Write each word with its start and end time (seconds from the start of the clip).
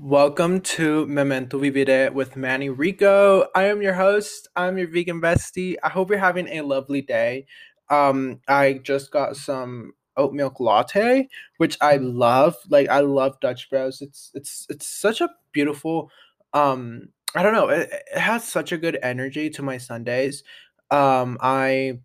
Welcome 0.00 0.60
to 0.62 1.06
Memento 1.06 1.58
Vivere 1.58 2.10
with 2.10 2.36
Manny 2.36 2.68
Rico. 2.68 3.46
I 3.54 3.64
am 3.64 3.80
your 3.80 3.94
host. 3.94 4.46
I'm 4.54 4.78
your 4.78 4.88
vegan 4.88 5.20
bestie. 5.20 5.76
I 5.82 5.88
hope 5.88 6.10
you're 6.10 6.18
having 6.18 6.48
a 6.48 6.60
lovely 6.60 7.00
day. 7.02 7.46
Um, 7.88 8.40
I 8.46 8.74
just 8.74 9.10
got 9.10 9.36
some 9.36 9.92
oat 10.16 10.32
milk 10.34 10.60
latte, 10.60 11.28
which 11.56 11.78
I 11.80 11.96
love. 11.96 12.56
Like 12.68 12.88
I 12.88 13.00
love 13.00 13.40
Dutch 13.40 13.70
Bros. 13.70 14.02
It's 14.02 14.30
it's 14.34 14.66
it's 14.68 14.86
such 14.86 15.20
a 15.20 15.30
beautiful 15.52 16.10
um 16.52 17.08
I 17.34 17.42
don't 17.42 17.54
know, 17.54 17.68
it, 17.68 17.90
it 17.90 18.18
has 18.18 18.44
such 18.46 18.72
a 18.72 18.78
good 18.78 18.98
energy 19.02 19.50
to 19.50 19.62
my 19.62 19.78
Sundays. 19.78 20.44
Um 20.90 21.38
I 21.40 22.00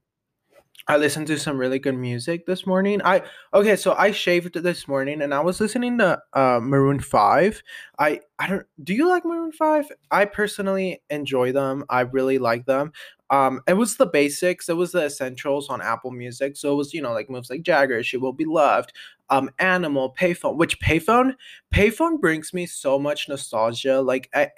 I 0.87 0.97
listened 0.97 1.27
to 1.27 1.37
some 1.39 1.57
really 1.57 1.79
good 1.79 1.95
music 1.97 2.45
this 2.45 2.65
morning. 2.65 3.01
I 3.03 3.21
okay, 3.53 3.75
so 3.75 3.93
I 3.93 4.11
shaved 4.11 4.55
this 4.55 4.87
morning 4.87 5.21
and 5.21 5.33
I 5.33 5.39
was 5.39 5.59
listening 5.59 5.97
to 5.99 6.19
uh 6.33 6.59
Maroon 6.61 6.99
5. 6.99 7.61
I 7.99 8.19
I 8.39 8.47
don't 8.47 8.65
do 8.83 8.93
you 8.93 9.07
like 9.07 9.23
Maroon 9.23 9.51
5? 9.51 9.85
I 10.09 10.25
personally 10.25 11.01
enjoy 11.09 11.51
them. 11.51 11.85
I 11.89 12.01
really 12.01 12.39
like 12.39 12.65
them. 12.65 12.91
Um 13.29 13.61
it 13.67 13.73
was 13.73 13.95
the 13.97 14.07
basics, 14.07 14.69
it 14.69 14.75
was 14.75 14.91
the 14.91 15.05
essentials 15.05 15.69
on 15.69 15.81
Apple 15.81 16.11
Music. 16.11 16.57
So 16.57 16.73
it 16.73 16.75
was, 16.75 16.93
you 16.93 17.01
know, 17.01 17.13
like 17.13 17.29
moves 17.29 17.49
like 17.49 17.61
Jagger, 17.63 18.01
She 18.03 18.17
Will 18.17 18.33
Be 18.33 18.45
Loved, 18.45 18.91
um 19.29 19.49
Animal, 19.59 20.15
Payphone, 20.19 20.57
which 20.57 20.79
Payphone 20.81 21.35
Payphone 21.73 22.19
brings 22.19 22.53
me 22.53 22.65
so 22.65 22.97
much 22.99 23.29
nostalgia. 23.29 24.01
Like 24.01 24.29
I 24.33 24.49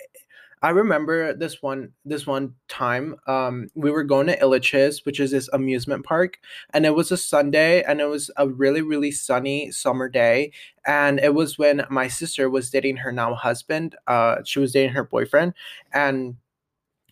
I 0.64 0.70
remember 0.70 1.34
this 1.34 1.62
one 1.62 1.92
this 2.06 2.26
one 2.26 2.56
time 2.70 3.16
um 3.28 3.68
we 3.76 3.92
were 3.92 4.04
going 4.06 4.28
to 4.28 4.38
Elitch's, 4.40 5.06
which 5.06 5.20
is 5.20 5.32
this 5.32 5.50
amusement 5.54 6.06
park, 6.06 6.40
and 6.74 6.86
it 6.86 6.96
was 6.96 7.12
a 7.12 7.18
Sunday 7.18 7.84
and 7.84 8.02
it 8.02 8.06
was 8.08 8.32
a 8.38 8.48
really 8.50 8.82
really 8.82 9.12
sunny 9.12 9.72
summer 9.72 10.10
day 10.10 10.54
and 10.88 11.20
it 11.20 11.36
was 11.36 11.58
when 11.60 11.86
my 11.90 12.08
sister 12.08 12.50
was 12.50 12.70
dating 12.72 12.98
her 12.98 13.12
now 13.12 13.36
husband. 13.36 13.96
Uh 14.08 14.38
she 14.46 14.60
was 14.60 14.72
dating 14.74 14.94
her 14.94 15.04
boyfriend 15.04 15.54
and 15.94 16.38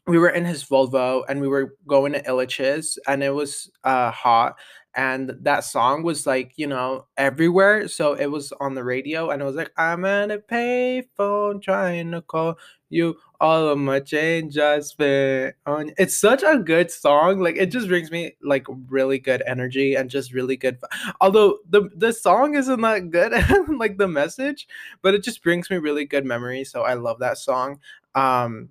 we 0.08 0.18
were 0.18 0.30
in 0.30 0.46
his 0.46 0.64
Volvo 0.64 1.24
and 1.30 1.42
we 1.42 1.48
were 1.48 1.76
going 1.88 2.14
to 2.14 2.24
Elitch's 2.24 2.98
and 3.08 3.24
it 3.24 3.32
was 3.36 3.70
uh 3.84 4.12
hot 4.12 4.56
and 4.96 5.34
that 5.42 5.64
song 5.64 6.04
was 6.04 6.28
like, 6.28 6.52
you 6.58 6.68
know, 6.68 7.06
everywhere. 7.18 7.88
So 7.88 8.14
it 8.14 8.26
was 8.28 8.52
on 8.60 8.76
the 8.76 8.84
radio 8.84 9.30
and 9.30 9.42
it 9.42 9.46
was 9.46 9.56
like, 9.56 9.72
I'm 9.78 10.04
at 10.04 10.32
a 10.32 10.40
payphone 10.40 11.62
trying 11.62 12.12
to 12.12 12.22
call 12.22 12.58
you 12.90 13.16
all 13.42 13.68
of 13.70 13.78
my 13.80 14.00
change 14.00 14.58
I 14.58 14.80
spent 14.82 15.56
on 15.66 15.92
it's 15.98 16.16
such 16.16 16.44
a 16.44 16.60
good 16.60 16.92
song. 16.92 17.40
Like 17.40 17.58
it 17.58 17.72
just 17.72 17.88
brings 17.88 18.12
me 18.12 18.36
like 18.44 18.68
really 18.88 19.18
good 19.18 19.42
energy 19.48 19.96
and 19.96 20.10
just 20.10 20.32
really 20.32 20.56
good 20.56 20.78
although 21.20 21.58
the 21.68 21.90
the 21.96 22.14
song 22.14 22.56
isn't 22.56 22.80
that 22.82 23.10
good 23.10 23.34
like 23.80 23.98
the 23.98 24.08
message, 24.08 24.68
but 25.02 25.16
it 25.16 25.24
just 25.24 25.44
brings 25.44 25.70
me 25.72 25.78
really 25.78 26.06
good 26.06 26.24
memories. 26.24 26.72
So 26.72 26.84
I 26.84 26.94
love 26.94 27.20
that 27.20 27.40
song. 27.40 27.80
Um 28.16 28.70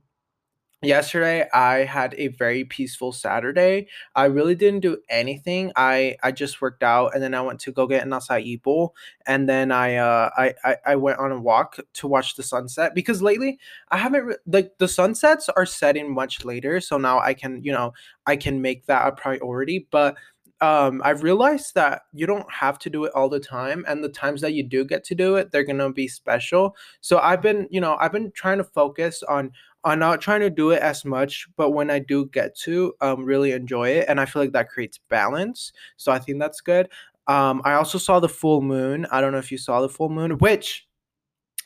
Yesterday, 0.82 1.46
I 1.52 1.84
had 1.84 2.14
a 2.16 2.28
very 2.28 2.64
peaceful 2.64 3.12
Saturday. 3.12 3.88
I 4.14 4.24
really 4.24 4.54
didn't 4.54 4.80
do 4.80 4.96
anything. 5.10 5.72
I 5.76 6.16
I 6.22 6.32
just 6.32 6.62
worked 6.62 6.82
out 6.82 7.14
and 7.14 7.22
then 7.22 7.34
I 7.34 7.42
went 7.42 7.60
to 7.60 7.72
go 7.72 7.86
get 7.86 8.02
an 8.02 8.08
acai 8.12 8.62
bowl 8.62 8.94
and 9.26 9.46
then 9.46 9.72
I 9.72 9.96
uh 9.96 10.30
I, 10.38 10.54
I 10.64 10.76
I 10.86 10.96
went 10.96 11.18
on 11.18 11.32
a 11.32 11.38
walk 11.38 11.76
to 11.94 12.08
watch 12.08 12.36
the 12.36 12.42
sunset 12.42 12.94
because 12.94 13.20
lately 13.20 13.58
I 13.90 13.98
haven't 13.98 14.24
re- 14.24 14.36
like 14.46 14.78
the 14.78 14.88
sunsets 14.88 15.50
are 15.50 15.66
setting 15.66 16.14
much 16.14 16.46
later, 16.46 16.80
so 16.80 16.96
now 16.96 17.18
I 17.20 17.34
can 17.34 17.62
you 17.62 17.72
know 17.72 17.92
I 18.26 18.36
can 18.36 18.62
make 18.62 18.86
that 18.86 19.06
a 19.06 19.12
priority. 19.12 19.86
But 19.90 20.16
um 20.60 21.00
I've 21.04 21.22
realized 21.22 21.74
that 21.74 22.02
you 22.12 22.26
don't 22.26 22.50
have 22.52 22.78
to 22.80 22.90
do 22.90 23.04
it 23.04 23.12
all 23.14 23.28
the 23.28 23.40
time 23.40 23.84
and 23.88 24.04
the 24.04 24.08
times 24.08 24.40
that 24.42 24.52
you 24.52 24.62
do 24.62 24.84
get 24.84 25.04
to 25.04 25.14
do 25.14 25.36
it 25.36 25.50
they're 25.52 25.64
to 25.64 25.90
be 25.92 26.08
special. 26.08 26.76
So 27.00 27.18
I've 27.18 27.42
been, 27.42 27.66
you 27.70 27.80
know, 27.80 27.96
I've 27.98 28.12
been 28.12 28.30
trying 28.32 28.58
to 28.58 28.64
focus 28.64 29.22
on 29.22 29.52
on 29.82 29.98
not 29.98 30.20
trying 30.20 30.40
to 30.40 30.50
do 30.50 30.70
it 30.72 30.82
as 30.82 31.04
much, 31.06 31.46
but 31.56 31.70
when 31.70 31.90
I 31.90 31.98
do 32.00 32.26
get 32.26 32.54
to 32.60 32.94
um 33.00 33.24
really 33.24 33.52
enjoy 33.52 33.90
it 33.90 34.06
and 34.08 34.20
I 34.20 34.26
feel 34.26 34.42
like 34.42 34.52
that 34.52 34.68
creates 34.68 34.98
balance. 35.08 35.72
So 35.96 36.12
I 36.12 36.18
think 36.18 36.38
that's 36.40 36.60
good. 36.60 36.88
Um 37.26 37.62
I 37.64 37.74
also 37.74 37.98
saw 37.98 38.20
the 38.20 38.28
full 38.28 38.60
moon. 38.62 39.06
I 39.10 39.20
don't 39.20 39.32
know 39.32 39.38
if 39.38 39.50
you 39.52 39.58
saw 39.58 39.80
the 39.80 39.88
full 39.88 40.10
moon, 40.10 40.32
which 40.38 40.86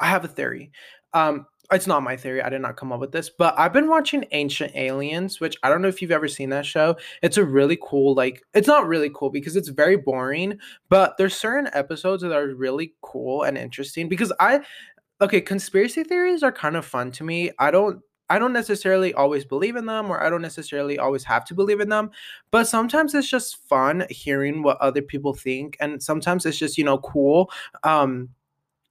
I 0.00 0.06
have 0.09 0.25
a 0.25 0.28
theory. 0.28 0.71
Um, 1.12 1.47
it's 1.72 1.86
not 1.86 2.02
my 2.02 2.16
theory. 2.16 2.42
I 2.42 2.50
did 2.50 2.60
not 2.60 2.76
come 2.76 2.92
up 2.92 3.00
with 3.00 3.12
this, 3.12 3.30
but 3.30 3.54
I've 3.58 3.72
been 3.72 3.88
watching 3.88 4.25
Ancient 4.32 4.76
Aliens, 4.76 5.41
which 5.41 5.56
I 5.62 5.69
don't 5.69 5.80
know 5.80 5.88
if 5.88 6.02
you've 6.02 6.10
ever 6.10 6.28
seen 6.28 6.50
that 6.50 6.66
show. 6.66 6.97
It's 7.22 7.38
a 7.38 7.44
really 7.44 7.78
cool, 7.82 8.14
like, 8.14 8.42
it's 8.52 8.69
not 8.69 8.86
really 8.86 9.10
cool 9.14 9.30
because 9.30 9.56
it's 9.56 9.70
very 9.70 9.97
boring, 9.97 10.58
but 10.88 11.16
there's 11.16 11.36
certain 11.36 11.70
episodes 11.72 12.22
that 12.22 12.32
are 12.32 12.54
really 12.54 12.94
cool 13.00 13.44
and 13.44 13.56
interesting 13.56 14.08
because 14.08 14.32
I, 14.41 14.60
okay, 15.20 15.41
conspiracy 15.41 16.04
theories 16.04 16.42
are 16.42 16.53
kind 16.53 16.76
of 16.76 16.84
fun 16.84 17.10
to 17.12 17.24
me. 17.24 17.50
I 17.58 17.70
don't. 17.70 18.00
I 18.30 18.38
don't 18.38 18.54
necessarily 18.54 19.12
always 19.12 19.44
believe 19.44 19.76
in 19.76 19.84
them, 19.84 20.10
or 20.10 20.22
I 20.22 20.30
don't 20.30 20.41
necessarily 20.41 20.98
always 20.98 21.24
have 21.24 21.44
to 21.44 21.54
believe 21.54 21.80
in 21.80 21.91
them, 21.91 22.10
but 22.50 22.66
sometimes 22.66 23.14
it's 23.14 23.28
just 23.28 23.58
fun 23.69 24.06
hearing 24.08 24.62
what 24.62 24.78
other 24.78 25.03
people 25.03 25.34
think, 25.34 25.76
and 25.78 26.03
sometimes 26.03 26.47
it's 26.47 26.56
just 26.56 26.78
you 26.78 26.84
know 26.84 26.97
cool. 26.98 27.50
Um, 27.82 28.30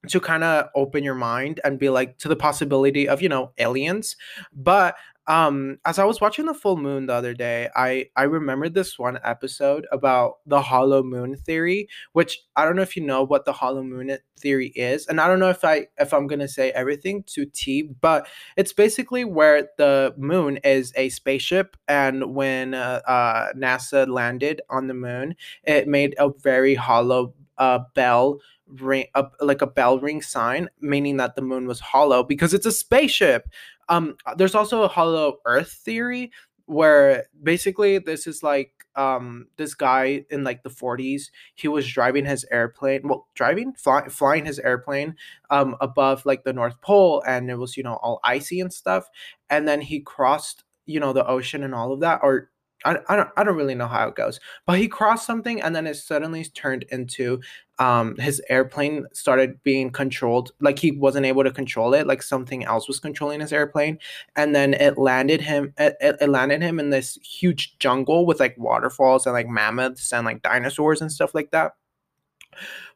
to 0.10 0.20
kind 0.20 0.44
of 0.44 0.68
open 0.76 1.04
your 1.04 1.16
mind 1.16 1.60
and 1.64 1.80
be 1.80 1.90
like 1.90 2.18
to 2.20 2.28
the 2.28 2.36
possibility 2.36 3.08
of 3.08 3.22
you 3.22 3.30
know 3.30 3.52
aliens. 3.58 4.16
But 4.54 4.96
um 5.28 5.78
as 5.86 6.00
i 6.00 6.04
was 6.04 6.20
watching 6.20 6.46
the 6.46 6.54
full 6.54 6.76
moon 6.76 7.06
the 7.06 7.14
other 7.14 7.34
day 7.34 7.70
i 7.78 8.06
i 8.18 8.24
remembered 8.24 8.74
this 8.74 9.00
one 9.00 9.18
episode 9.24 9.88
about 9.90 10.40
the 10.46 10.62
hollow 10.62 11.02
moon 11.02 11.34
theory 11.38 11.88
which 12.12 12.42
i 12.58 12.66
don't 12.66 12.76
know 12.76 12.82
if 12.82 12.98
you 12.98 13.02
know 13.06 13.24
what 13.24 13.46
the 13.46 13.54
hollow 13.54 13.82
moon 13.84 14.18
theory 14.38 14.68
is 14.76 15.08
and 15.08 15.22
i 15.22 15.28
don't 15.28 15.40
know 15.40 15.50
if 15.50 15.64
i 15.64 15.88
if 15.98 16.14
i'm 16.14 16.28
gonna 16.28 16.48
say 16.48 16.72
everything 16.72 17.24
to 17.24 17.46
t 17.46 17.84
but 18.02 18.28
it's 18.58 18.74
basically 18.74 19.24
where 19.24 19.70
the 19.78 20.14
moon 20.18 20.58
is 20.66 20.92
a 20.98 21.08
spaceship 21.08 21.78
and 21.88 22.36
when 22.36 22.74
uh, 22.74 23.00
uh, 23.08 23.48
nasa 23.56 24.06
landed 24.08 24.62
on 24.70 24.88
the 24.88 24.94
moon 24.94 25.36
it 25.64 25.88
made 25.88 26.14
a 26.20 26.30
very 26.42 26.76
hollow 26.76 27.34
uh, 27.58 27.80
bell 27.96 28.40
ring 28.68 29.06
a, 29.16 29.26
like 29.42 29.62
a 29.62 29.68
bell 29.68 30.00
ring 30.00 30.22
sign 30.22 30.70
meaning 30.80 31.18
that 31.18 31.36
the 31.36 31.42
moon 31.42 31.68
was 31.68 31.80
hollow 31.80 32.24
because 32.24 32.54
it's 32.54 32.66
a 32.66 32.72
spaceship. 32.72 33.50
Um 33.90 34.16
there's 34.38 34.56
also 34.56 34.84
a 34.84 34.88
hollow 34.88 35.38
earth 35.46 35.72
theory 35.72 36.32
where 36.66 37.26
basically 37.42 37.98
this 37.98 38.26
is 38.26 38.42
like 38.42 38.72
um 38.96 39.48
this 39.58 39.74
guy 39.74 40.24
in 40.30 40.44
like 40.44 40.64
the 40.64 40.70
40s 40.70 41.24
he 41.56 41.68
was 41.68 41.92
driving 41.92 42.26
his 42.26 42.46
airplane 42.52 43.02
well 43.04 43.28
driving 43.34 43.74
fly, 43.74 44.08
flying 44.08 44.46
his 44.46 44.60
airplane 44.60 45.16
um 45.50 45.76
above 45.82 46.26
like 46.26 46.44
the 46.44 46.54
north 46.54 46.80
pole 46.82 47.24
and 47.28 47.50
it 47.50 47.56
was 47.56 47.76
you 47.76 47.84
know 47.84 47.96
all 48.02 48.20
icy 48.24 48.60
and 48.60 48.72
stuff. 48.74 49.10
And 49.50 49.68
then 49.68 49.82
he 49.82 50.00
crossed 50.00 50.64
you 50.86 51.00
know 51.00 51.14
the 51.14 51.26
ocean 51.28 51.64
and 51.64 51.76
all 51.76 51.92
of 51.92 52.00
that 52.02 52.20
or 52.24 52.50
I, 52.86 52.98
I 53.10 53.16
don't 53.16 53.30
I 53.38 53.44
don't 53.44 53.56
really 53.56 53.76
know 53.76 53.88
how 53.88 54.08
it 54.08 54.16
goes, 54.16 54.40
but 54.66 54.78
he 54.78 54.88
crossed 54.88 55.26
something 55.26 55.62
and 55.62 55.76
then 55.76 55.88
it 55.88 55.96
suddenly 55.96 56.44
turned 56.46 56.84
into 56.92 57.40
um 57.80 58.16
his 58.18 58.42
airplane 58.50 59.06
started 59.14 59.62
being 59.64 59.90
controlled 59.90 60.52
like 60.60 60.78
he 60.78 60.92
wasn't 60.92 61.26
able 61.26 61.44
to 61.44 61.52
control 61.52 61.94
it 61.96 62.06
like 62.06 62.22
something 62.22 62.64
else 62.66 62.88
was 62.88 63.00
controlling 63.00 63.40
his 63.40 63.52
airplane 63.52 63.98
and 64.36 64.56
then 64.56 64.76
it 64.76 64.98
landed 64.98 65.42
him 65.42 65.74
it, 65.80 65.96
it 66.00 66.30
landed 66.30 66.62
him 66.62 66.80
in 66.80 66.92
this 66.92 67.18
huge 67.24 67.76
jungle 67.80 68.28
with 68.28 68.40
like 68.40 68.56
waterfalls 68.60 69.26
and 69.26 69.34
like 69.34 69.48
mammoths 69.48 70.14
and 70.14 70.24
like 70.24 70.42
dinosaurs 70.44 71.02
and 71.02 71.12
stuff 71.12 71.34
like 71.34 71.50
that 71.50 71.74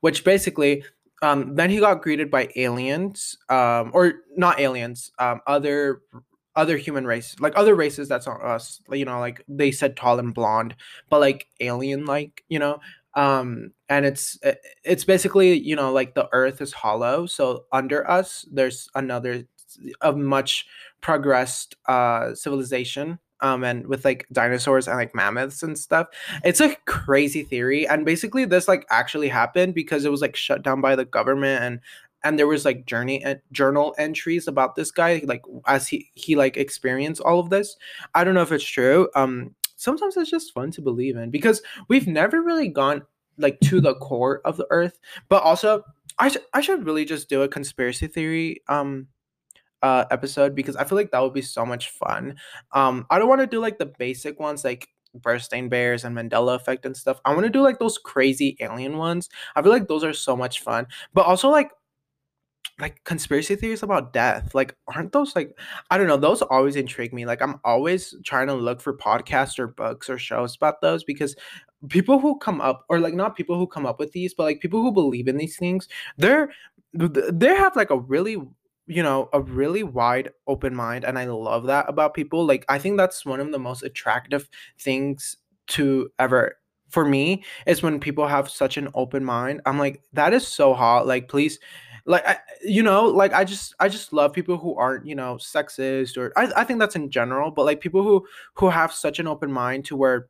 which 0.02 0.24
basically 0.24 0.84
um 1.24 1.56
then 1.56 1.70
he 1.72 1.80
got 1.80 2.02
greeted 2.04 2.30
by 2.30 2.48
aliens 2.56 3.36
um 3.50 3.90
or 3.94 4.14
not 4.36 4.60
aliens 4.60 5.12
um 5.18 5.42
other 5.48 6.02
other 6.58 6.76
human 6.78 7.06
race, 7.06 7.36
like 7.40 7.54
other 7.56 7.76
races 7.76 8.10
that's 8.10 8.28
not 8.28 8.42
us. 8.44 8.82
You 8.92 9.06
know, 9.06 9.20
like 9.20 9.44
they 9.48 9.72
said 9.72 9.96
tall 9.96 10.20
and 10.20 10.34
blonde, 10.34 10.76
but 11.10 11.22
like 11.22 11.48
alien 11.62 12.06
like, 12.06 12.44
you 12.50 12.60
know. 12.60 12.80
Um 13.16 13.72
and 13.90 14.06
it's 14.06 14.38
it's 14.84 15.06
basically, 15.06 15.58
you 15.60 15.76
know, 15.76 15.92
like 15.94 16.16
the 16.16 16.28
earth 16.34 16.62
is 16.62 16.74
hollow, 16.74 17.26
so 17.26 17.66
under 17.72 18.10
us 18.10 18.46
there's 18.52 18.90
another 18.96 19.46
a 20.02 20.14
much 20.14 20.66
progressed 21.02 21.76
uh 21.88 22.34
civilization 22.34 23.20
um 23.42 23.64
and 23.64 23.86
with 23.88 24.04
like 24.06 24.26
dinosaurs 24.32 24.88
and 24.88 24.98
like 24.98 25.14
mammoths 25.14 25.62
and 25.62 25.78
stuff 25.78 26.08
it's 26.44 26.62
a 26.62 26.76
crazy 26.86 27.44
theory 27.44 27.88
and 27.88 28.06
basically 28.06 28.46
this 28.46 28.68
like 28.68 28.86
actually 28.90 29.28
happened 29.28 29.76
because 29.76 30.06
it 30.06 30.12
was 30.12 30.22
like 30.22 30.36
shut 30.36 30.64
down 30.64 30.82
by 30.82 30.96
the 30.96 31.06
government 31.06 31.64
and 31.64 31.80
and 32.28 32.38
there 32.38 32.46
was 32.46 32.66
like 32.66 32.86
journey 32.86 33.24
and 33.24 33.40
journal 33.54 33.96
entries 33.98 34.50
about 34.50 34.76
this 34.76 34.92
guy 34.92 35.22
like 35.24 35.42
as 35.66 35.88
he 35.88 36.12
he 36.14 36.36
like 36.36 36.58
experienced 36.58 37.22
all 37.22 37.40
of 37.40 37.50
this 37.50 37.78
i 38.16 38.24
don't 38.24 38.34
know 38.34 38.42
if 38.42 38.52
it's 38.52 38.70
true 38.70 39.10
um 39.16 39.56
sometimes 39.78 40.18
it's 40.18 40.30
just 40.30 40.54
fun 40.54 40.70
to 40.70 40.82
believe 40.82 41.16
in 41.16 41.32
because 41.32 41.62
we've 41.88 42.06
never 42.06 42.42
really 42.42 42.68
gone 42.68 43.02
like 43.38 43.58
to 43.62 43.80
the 43.80 43.96
core 43.96 44.42
of 44.44 44.58
the 44.58 44.68
earth 44.72 45.00
but 45.30 45.42
also 45.42 45.82
i, 46.20 46.28
sh- 46.28 46.50
I 46.54 46.60
should 46.60 46.86
really 46.86 47.06
just 47.06 47.30
do 47.30 47.44
a 47.44 47.48
conspiracy 47.48 48.08
theory 48.08 48.62
um 48.68 49.08
uh 49.82 50.04
episode 50.12 50.54
because 50.54 50.76
i 50.76 50.84
feel 50.84 50.98
like 50.98 51.12
that 51.12 51.22
would 51.22 51.34
be 51.34 51.42
so 51.42 51.66
much 51.66 51.92
fun 51.92 52.36
um 52.74 53.06
i 53.10 53.18
don't 53.18 53.30
want 53.30 53.40
to 53.42 53.48
do 53.48 53.62
like 53.62 53.78
the 53.78 53.86
basic 53.86 54.38
ones 54.38 54.66
like 54.66 54.90
Bernstein 55.16 55.68
bears 55.68 56.04
and 56.04 56.16
Mandela 56.16 56.54
effect 56.54 56.86
and 56.86 56.96
stuff. 56.96 57.20
I 57.26 57.34
want 57.34 57.46
to 57.46 57.50
do 57.50 57.62
like 57.62 57.80
those 57.80 57.98
crazy 57.98 58.56
alien 58.60 58.98
ones. 58.98 59.30
I 59.56 59.64
feel 59.64 59.72
like 59.72 59.88
those 59.88 60.04
are 60.04 60.14
so 60.14 60.36
much 60.36 60.62
fun. 60.62 60.86
But 61.16 61.26
also 61.26 61.50
like 61.50 61.72
like 62.80 63.04
conspiracy 63.04 63.56
theories 63.56 63.84
about 63.84 64.14
death 64.14 64.54
like 64.54 64.76
aren't 64.94 65.12
those 65.12 65.36
like 65.36 65.58
i 65.90 65.98
don't 65.98 66.08
know 66.08 66.18
those 66.18 66.42
always 66.44 66.76
intrigue 66.76 67.14
me 67.14 67.26
like 67.26 67.42
i'm 67.42 67.60
always 67.64 68.14
trying 68.24 68.48
to 68.48 68.54
look 68.54 68.82
for 68.82 68.96
podcasts 68.96 69.58
or 69.58 69.68
books 69.68 70.10
or 70.10 70.18
shows 70.18 70.56
about 70.56 70.82
those 70.82 71.04
because 71.04 71.36
people 71.90 72.20
who 72.20 72.38
come 72.40 72.62
up 72.62 72.86
or 72.90 73.00
like 73.00 73.14
not 73.14 73.36
people 73.36 73.58
who 73.58 73.68
come 73.68 73.86
up 73.86 74.00
with 74.00 74.12
these 74.12 74.34
but 74.34 74.44
like 74.44 74.60
people 74.60 74.82
who 74.82 74.92
believe 74.92 75.28
in 75.28 75.38
these 75.38 75.58
things 75.58 75.88
they're 76.18 76.50
they 76.94 77.56
have 77.56 77.76
like 77.76 77.90
a 77.90 78.00
really 78.00 78.38
you 78.88 79.04
know 79.04 79.30
a 79.34 79.42
really 79.42 79.84
wide 79.84 80.30
open 80.48 80.74
mind 80.74 81.04
and 81.04 81.20
i 81.20 81.26
love 81.26 81.66
that 81.66 81.88
about 81.90 82.14
people 82.14 82.46
like 82.46 82.66
i 82.70 82.80
think 82.80 82.98
that's 82.98 83.26
one 83.26 83.40
of 83.40 83.52
the 83.52 83.60
most 83.60 83.84
attractive 83.84 84.50
things 84.80 85.38
to 85.68 86.10
ever 86.20 86.58
for 86.90 87.04
me 87.04 87.44
is 87.66 87.84
when 87.84 88.00
people 88.00 88.28
have 88.28 88.50
such 88.50 88.78
an 88.78 88.88
open 88.96 89.24
mind 89.24 89.62
i'm 89.66 89.78
like 89.78 90.02
that 90.14 90.34
is 90.34 90.48
so 90.48 90.74
hot 90.74 91.06
like 91.06 91.28
please 91.28 91.60
like 92.08 92.26
I, 92.28 92.38
you 92.64 92.82
know 92.82 93.06
like 93.06 93.34
i 93.34 93.44
just 93.44 93.76
i 93.80 93.88
just 93.88 94.14
love 94.14 94.34
people 94.34 94.58
who 94.58 94.76
aren't 94.76 95.06
you 95.06 95.14
know 95.14 95.36
sexist 95.36 96.18
or 96.18 96.34
I, 96.36 96.52
I 96.56 96.64
think 96.64 96.80
that's 96.80 96.96
in 96.96 97.12
general 97.12 97.52
but 97.52 97.66
like 97.66 97.82
people 97.82 98.02
who 98.02 98.26
who 98.56 98.70
have 98.70 98.92
such 98.92 99.20
an 99.20 99.28
open 99.28 99.52
mind 99.52 99.86
to 99.86 99.96
where 99.96 100.30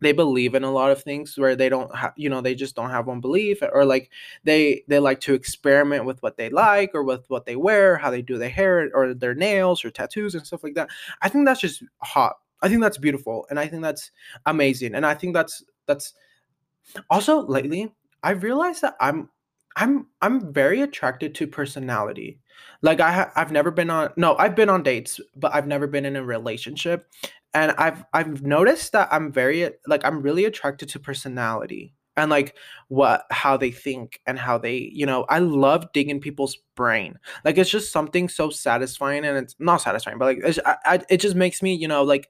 they 0.00 0.12
believe 0.12 0.56
in 0.56 0.64
a 0.64 0.70
lot 0.70 0.90
of 0.90 1.00
things 1.00 1.38
where 1.38 1.54
they 1.54 1.68
don't 1.68 1.94
have 1.94 2.12
you 2.16 2.28
know 2.28 2.40
they 2.40 2.56
just 2.56 2.74
don't 2.74 2.90
have 2.90 3.06
one 3.06 3.20
belief 3.20 3.62
or 3.72 3.84
like 3.84 4.10
they 4.42 4.82
they 4.88 4.98
like 4.98 5.20
to 5.20 5.32
experiment 5.32 6.04
with 6.04 6.20
what 6.22 6.36
they 6.36 6.50
like 6.50 6.90
or 6.92 7.04
with 7.04 7.24
what 7.30 7.46
they 7.46 7.54
wear 7.54 7.96
how 7.96 8.10
they 8.10 8.20
do 8.20 8.36
their 8.36 8.50
hair 8.50 8.90
or 8.92 9.14
their 9.14 9.34
nails 9.34 9.84
or 9.84 9.90
tattoos 9.90 10.34
and 10.34 10.44
stuff 10.44 10.64
like 10.64 10.74
that. 10.74 10.88
I 11.22 11.28
think 11.28 11.46
that's 11.46 11.60
just 11.60 11.84
hot. 11.98 12.36
I 12.60 12.68
think 12.68 12.80
that's 12.80 12.98
beautiful 12.98 13.46
and 13.50 13.58
i 13.58 13.66
think 13.66 13.82
that's 13.82 14.12
amazing 14.46 14.94
and 14.94 15.04
i 15.04 15.14
think 15.14 15.34
that's 15.34 15.64
that's 15.86 16.14
also 17.10 17.44
lately 17.46 17.92
i've 18.22 18.44
realized 18.44 18.82
that 18.82 18.94
i'm 19.00 19.28
I'm 19.76 20.06
I'm 20.20 20.52
very 20.52 20.82
attracted 20.82 21.34
to 21.36 21.46
personality. 21.46 22.40
Like 22.82 23.00
I 23.00 23.12
ha- 23.12 23.32
I've 23.36 23.52
never 23.52 23.70
been 23.70 23.90
on 23.90 24.10
no, 24.16 24.36
I've 24.36 24.56
been 24.56 24.68
on 24.68 24.82
dates, 24.82 25.20
but 25.36 25.54
I've 25.54 25.66
never 25.66 25.86
been 25.86 26.04
in 26.04 26.16
a 26.16 26.24
relationship. 26.24 27.08
And 27.54 27.72
I've 27.72 28.04
I've 28.12 28.42
noticed 28.42 28.92
that 28.92 29.08
I'm 29.12 29.32
very 29.32 29.70
like 29.86 30.04
I'm 30.04 30.22
really 30.22 30.44
attracted 30.44 30.88
to 30.90 30.98
personality 31.00 31.94
and 32.16 32.30
like 32.30 32.56
what 32.88 33.24
how 33.30 33.56
they 33.56 33.70
think 33.70 34.20
and 34.26 34.38
how 34.38 34.58
they, 34.58 34.90
you 34.92 35.06
know, 35.06 35.24
I 35.28 35.38
love 35.38 35.92
digging 35.92 36.20
people's 36.20 36.58
brain. 36.76 37.18
Like 37.44 37.58
it's 37.58 37.70
just 37.70 37.92
something 37.92 38.28
so 38.28 38.50
satisfying 38.50 39.24
and 39.24 39.38
it's 39.38 39.56
not 39.58 39.78
satisfying, 39.82 40.18
but 40.18 40.26
like 40.26 40.38
it's, 40.44 40.58
I, 40.64 40.76
I, 40.84 41.00
it 41.08 41.18
just 41.18 41.36
makes 41.36 41.62
me, 41.62 41.74
you 41.74 41.88
know, 41.88 42.02
like 42.02 42.28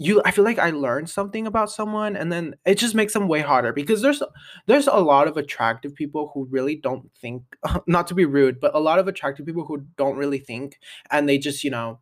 you 0.00 0.22
I 0.24 0.30
feel 0.30 0.44
like 0.44 0.58
I 0.58 0.70
learned 0.70 1.10
something 1.10 1.46
about 1.46 1.70
someone 1.70 2.16
and 2.16 2.32
then 2.32 2.54
it 2.64 2.78
just 2.78 2.94
makes 2.94 3.12
them 3.12 3.28
way 3.28 3.40
harder 3.40 3.72
because 3.72 4.00
there's 4.00 4.22
there's 4.66 4.86
a 4.86 4.96
lot 4.96 5.28
of 5.28 5.36
attractive 5.36 5.94
people 5.94 6.30
who 6.32 6.48
really 6.50 6.74
don't 6.74 7.10
think 7.20 7.42
not 7.86 8.06
to 8.08 8.14
be 8.14 8.24
rude, 8.24 8.60
but 8.60 8.74
a 8.74 8.80
lot 8.80 8.98
of 8.98 9.08
attractive 9.08 9.44
people 9.44 9.66
who 9.66 9.86
don't 9.96 10.16
really 10.16 10.38
think 10.38 10.78
and 11.10 11.28
they 11.28 11.36
just, 11.36 11.62
you 11.62 11.70
know, 11.70 12.00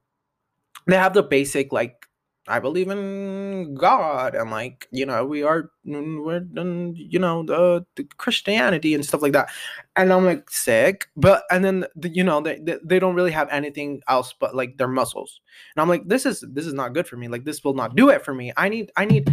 they 0.86 0.96
have 0.96 1.12
the 1.12 1.24
basic 1.24 1.72
like 1.72 2.06
I 2.48 2.58
believe 2.58 2.88
in 2.88 3.74
God 3.74 4.34
and 4.34 4.50
like 4.50 4.88
you 4.90 5.04
know 5.04 5.24
we 5.24 5.42
are 5.42 5.70
we're 5.84 6.46
you 6.94 7.18
know 7.18 7.42
the, 7.42 7.84
the 7.96 8.04
Christianity 8.16 8.94
and 8.94 9.04
stuff 9.04 9.22
like 9.22 9.32
that, 9.32 9.50
and 9.96 10.12
I'm 10.12 10.24
like 10.24 10.50
sick. 10.50 11.06
But 11.16 11.44
and 11.50 11.64
then 11.64 11.84
the, 11.96 12.08
you 12.08 12.24
know 12.24 12.40
they, 12.40 12.58
they 12.60 12.78
they 12.82 12.98
don't 12.98 13.14
really 13.14 13.30
have 13.30 13.48
anything 13.50 14.00
else 14.08 14.34
but 14.38 14.54
like 14.54 14.78
their 14.78 14.88
muscles, 14.88 15.40
and 15.76 15.82
I'm 15.82 15.88
like 15.88 16.08
this 16.08 16.26
is 16.26 16.44
this 16.52 16.66
is 16.66 16.74
not 16.74 16.94
good 16.94 17.06
for 17.06 17.16
me. 17.16 17.28
Like 17.28 17.44
this 17.44 17.62
will 17.62 17.74
not 17.74 17.96
do 17.96 18.08
it 18.08 18.24
for 18.24 18.34
me. 18.34 18.52
I 18.56 18.68
need 18.68 18.90
I 18.96 19.04
need 19.04 19.28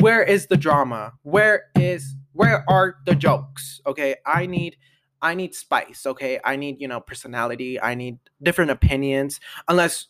where 0.00 0.22
is 0.22 0.46
the 0.46 0.56
drama? 0.56 1.12
Where 1.22 1.66
is 1.76 2.14
where 2.32 2.64
are 2.68 2.96
the 3.06 3.14
jokes? 3.14 3.80
Okay, 3.86 4.16
I 4.26 4.46
need 4.46 4.76
I 5.22 5.34
need 5.34 5.54
spice. 5.54 6.06
Okay, 6.06 6.38
I 6.44 6.56
need 6.56 6.80
you 6.80 6.88
know 6.88 7.00
personality. 7.00 7.80
I 7.80 7.94
need 7.94 8.18
different 8.42 8.70
opinions. 8.70 9.40
Unless 9.68 10.06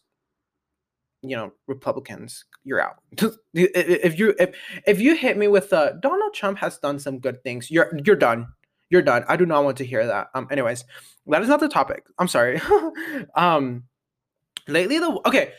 you 1.23 1.37
know 1.37 1.53
republicans 1.67 2.45
you're 2.65 2.81
out. 2.81 2.97
If 3.55 4.19
you 4.19 4.35
if 4.39 4.57
if 4.87 5.01
you 5.01 5.17
hit 5.17 5.37
me 5.37 5.49
with 5.49 5.73
uh 5.73 5.93
donald 6.01 6.35
trump 6.35 6.59
has 6.59 6.79
done 6.79 6.99
some 6.99 7.19
good 7.19 7.43
things 7.43 7.71
you're 7.71 7.93
you're 8.05 8.17
done. 8.17 8.47
You're 8.91 9.03
done. 9.03 9.25
I 9.29 9.37
do 9.37 9.45
not 9.45 9.65
want 9.65 9.77
to 9.79 9.85
hear 9.85 10.07
that. 10.07 10.29
Um 10.35 10.49
anyways 10.51 10.85
that 11.27 11.43
is 11.43 11.49
not 11.49 11.61
the 11.61 11.69
topic. 11.69 12.05
I'm 12.19 12.29
sorry. 12.29 12.61
Um 13.35 13.85
lately 14.67 14.99
the 14.99 15.21
okay 15.27 15.53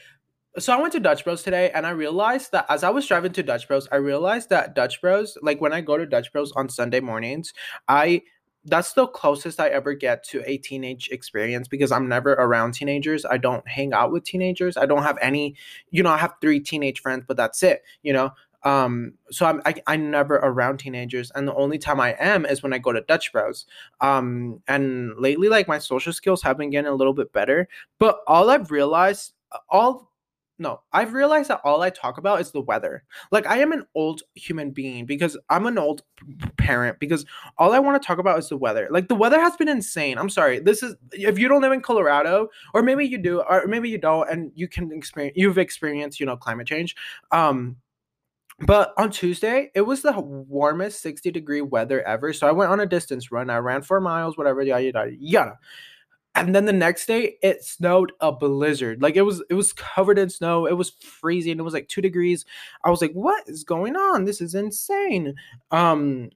so 0.57 0.73
I 0.73 0.81
went 0.81 0.93
to 0.93 0.99
Dutch 0.99 1.23
Bros 1.23 1.43
today 1.43 1.71
and 1.71 1.85
I 1.85 1.91
realized 1.91 2.51
that 2.53 2.65
as 2.69 2.83
I 2.83 2.89
was 2.89 3.05
driving 3.05 3.31
to 3.33 3.43
Dutch 3.43 3.67
Bros, 3.67 3.87
I 3.91 3.97
realized 3.97 4.49
that 4.49 4.73
Dutch 4.73 4.99
Bros, 4.99 5.37
like 5.41 5.61
when 5.61 5.73
I 5.73 5.81
go 5.81 5.97
to 5.97 6.05
Dutch 6.05 6.31
Bros 6.33 6.51
on 6.53 6.69
Sunday 6.69 6.99
mornings, 6.99 7.53
I 7.87 8.23
that's 8.69 8.93
the 8.93 9.07
closest 9.07 9.59
I 9.59 9.69
ever 9.69 9.93
get 9.93 10.23
to 10.25 10.43
a 10.45 10.57
teenage 10.57 11.09
experience 11.11 11.67
because 11.67 11.91
I'm 11.91 12.07
never 12.07 12.33
around 12.33 12.73
teenagers. 12.73 13.25
I 13.25 13.37
don't 13.37 13.67
hang 13.67 13.93
out 13.93 14.11
with 14.11 14.23
teenagers. 14.23 14.77
I 14.77 14.85
don't 14.85 15.03
have 15.03 15.17
any, 15.21 15.55
you 15.91 16.03
know, 16.03 16.11
I 16.11 16.17
have 16.17 16.35
three 16.41 16.59
teenage 16.59 17.01
friends, 17.01 17.23
but 17.27 17.37
that's 17.37 17.63
it, 17.63 17.83
you 18.03 18.13
know. 18.13 18.31
Um, 18.63 19.13
so 19.31 19.45
I'm 19.45 19.61
I, 19.65 19.75
I'm 19.87 20.11
never 20.11 20.35
around 20.35 20.79
teenagers, 20.79 21.31
and 21.33 21.47
the 21.47 21.55
only 21.55 21.77
time 21.77 21.99
I 21.99 22.15
am 22.19 22.45
is 22.45 22.61
when 22.61 22.73
I 22.73 22.77
go 22.77 22.91
to 22.91 23.01
Dutch 23.01 23.31
Bros. 23.31 23.65
Um, 24.01 24.61
and 24.67 25.17
lately, 25.17 25.47
like 25.47 25.67
my 25.67 25.79
social 25.79 26.11
skills 26.11 26.41
have 26.43 26.57
been 26.57 26.69
getting 26.69 26.91
a 26.91 26.95
little 26.95 27.13
bit 27.13 27.31
better. 27.31 27.69
But 27.99 28.19
all 28.27 28.49
I've 28.49 28.69
realized, 28.69 29.33
all 29.69 30.11
no, 30.59 30.81
I've 30.91 31.13
realized 31.13 31.49
that 31.49 31.61
all 31.63 31.81
I 31.81 31.89
talk 31.89 32.17
about 32.17 32.41
is 32.41 32.51
the 32.51 32.59
weather. 32.59 33.03
Like 33.31 33.47
I 33.47 33.59
am 33.59 33.71
an 33.71 33.85
old 33.95 34.23
human 34.35 34.71
being 34.71 35.05
because 35.05 35.37
I'm 35.49 35.65
an 35.65 35.77
old 35.77 36.03
parent 36.57 36.99
because 36.99 37.25
all 37.57 37.71
I 37.71 37.79
want 37.79 37.99
to 37.99 38.05
talk 38.05 38.19
about 38.19 38.37
is 38.37 38.49
the 38.49 38.57
weather. 38.57 38.89
Like 38.91 39.07
the 39.07 39.15
weather 39.15 39.39
has 39.39 39.55
been 39.55 39.69
insane. 39.69 40.17
I'm 40.17 40.29
sorry. 40.29 40.59
This 40.59 40.83
is 40.83 40.95
if 41.13 41.39
you 41.39 41.47
don't 41.47 41.61
live 41.61 41.71
in 41.71 41.81
Colorado 41.81 42.49
or 42.73 42.83
maybe 42.83 43.07
you 43.07 43.17
do 43.17 43.41
or 43.49 43.67
maybe 43.67 43.89
you 43.89 43.97
don't 43.97 44.29
and 44.29 44.51
you 44.53 44.67
can 44.67 44.91
experience 44.91 45.37
you've 45.37 45.57
experienced, 45.57 46.19
you 46.19 46.25
know, 46.25 46.35
climate 46.35 46.67
change. 46.67 46.95
Um 47.31 47.77
but 48.61 48.93
on 48.97 49.09
Tuesday, 49.09 49.71
it 49.73 49.81
was 49.81 50.01
the 50.01 50.11
warmest 50.19 51.01
60 51.01 51.31
degree 51.31 51.61
weather 51.61 52.01
ever. 52.01 52.33
So 52.33 52.45
I 52.45 52.51
went 52.51 52.69
on 52.69 52.81
a 52.81 52.85
distance 52.85 53.31
run. 53.31 53.49
I 53.49 53.59
ran 53.59 53.83
four 53.83 54.01
miles, 54.01 54.37
whatever, 54.37 54.61
yada, 54.61 54.83
yada, 54.83 55.11
yada 55.17 55.59
and 56.35 56.55
then 56.55 56.65
the 56.65 56.73
next 56.73 57.05
day 57.05 57.37
it 57.41 57.63
snowed 57.63 58.11
a 58.21 58.31
blizzard. 58.31 59.01
Like 59.01 59.15
it 59.15 59.23
was 59.23 59.43
it 59.49 59.55
was 59.55 59.73
covered 59.73 60.19
in 60.19 60.29
snow. 60.29 60.65
It 60.65 60.77
was 60.77 60.91
freezing. 60.91 61.59
It 61.59 61.63
was 61.63 61.73
like 61.73 61.87
two 61.87 62.01
degrees. 62.01 62.45
I 62.83 62.89
was 62.89 63.01
like 63.01 63.13
what 63.13 63.43
is 63.47 63.63
going 63.63 63.95
on? 63.95 64.25
This 64.25 64.41
is 64.41 64.55
insane. 64.55 65.35
Um 65.71 66.29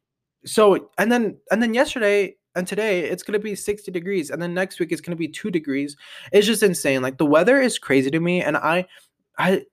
so 0.46 0.90
and 0.98 1.12
then 1.12 1.38
and 1.52 1.62
then 1.62 1.74
yesterday 1.74 2.36
and 2.56 2.68
today 2.68 3.02
it's 3.02 3.24
going 3.24 3.34
to 3.34 3.40
be 3.40 3.56
60 3.56 3.92
degrees. 3.92 4.30
And 4.30 4.42
then 4.42 4.54
next 4.54 4.80
week 4.80 4.92
it's 4.92 5.02
going 5.02 5.16
to 5.16 5.20
be 5.20 5.28
2 5.28 5.50
degrees. 5.50 5.98
It's 6.32 6.48
just 6.48 6.64
insane. 6.64 7.02
Like 7.02 7.18
the 7.18 7.26
weather 7.26 7.60
is 7.60 7.80
crazy 7.80 8.12
to 8.12 8.20
me. 8.20 8.42
And 8.42 8.58
i 8.58 8.86
i 9.38 9.66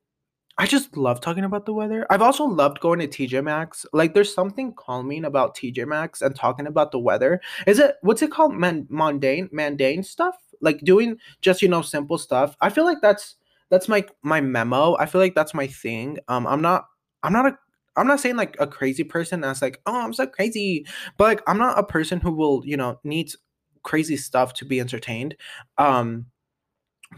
I 0.60 0.66
just 0.66 0.94
love 0.94 1.22
talking 1.22 1.44
about 1.44 1.64
the 1.64 1.72
weather. 1.72 2.06
I've 2.10 2.20
also 2.20 2.44
loved 2.44 2.80
going 2.80 2.98
to 2.98 3.08
TJ 3.08 3.42
Maxx. 3.42 3.86
Like, 3.94 4.12
there's 4.12 4.34
something 4.34 4.74
calming 4.74 5.24
about 5.24 5.56
TJ 5.56 5.88
Maxx 5.88 6.20
and 6.20 6.36
talking 6.36 6.66
about 6.66 6.92
the 6.92 6.98
weather. 6.98 7.40
Is 7.66 7.78
it 7.78 7.94
what's 8.02 8.20
it 8.20 8.30
called? 8.30 8.52
Man, 8.52 8.86
mundane, 8.90 9.48
mundane 9.52 10.02
stuff. 10.02 10.36
Like 10.60 10.80
doing 10.80 11.16
just 11.40 11.62
you 11.62 11.68
know 11.68 11.80
simple 11.80 12.18
stuff. 12.18 12.58
I 12.60 12.68
feel 12.68 12.84
like 12.84 12.98
that's 13.00 13.36
that's 13.70 13.88
my 13.88 14.04
my 14.22 14.42
memo. 14.42 14.98
I 14.98 15.06
feel 15.06 15.22
like 15.22 15.34
that's 15.34 15.54
my 15.54 15.66
thing. 15.66 16.18
Um, 16.28 16.46
I'm 16.46 16.60
not 16.60 16.84
I'm 17.22 17.32
not 17.32 17.46
a 17.46 17.58
I'm 17.96 18.06
not 18.06 18.20
saying 18.20 18.36
like 18.36 18.54
a 18.60 18.66
crazy 18.66 19.02
person 19.02 19.40
that's 19.40 19.62
like 19.62 19.80
oh 19.86 19.98
I'm 19.98 20.12
so 20.12 20.26
crazy, 20.26 20.84
but 21.16 21.24
like 21.24 21.42
I'm 21.46 21.56
not 21.56 21.78
a 21.78 21.82
person 21.82 22.20
who 22.20 22.32
will 22.32 22.60
you 22.66 22.76
know 22.76 23.00
needs 23.02 23.34
crazy 23.82 24.18
stuff 24.18 24.52
to 24.54 24.66
be 24.66 24.78
entertained. 24.78 25.36
Um, 25.78 26.26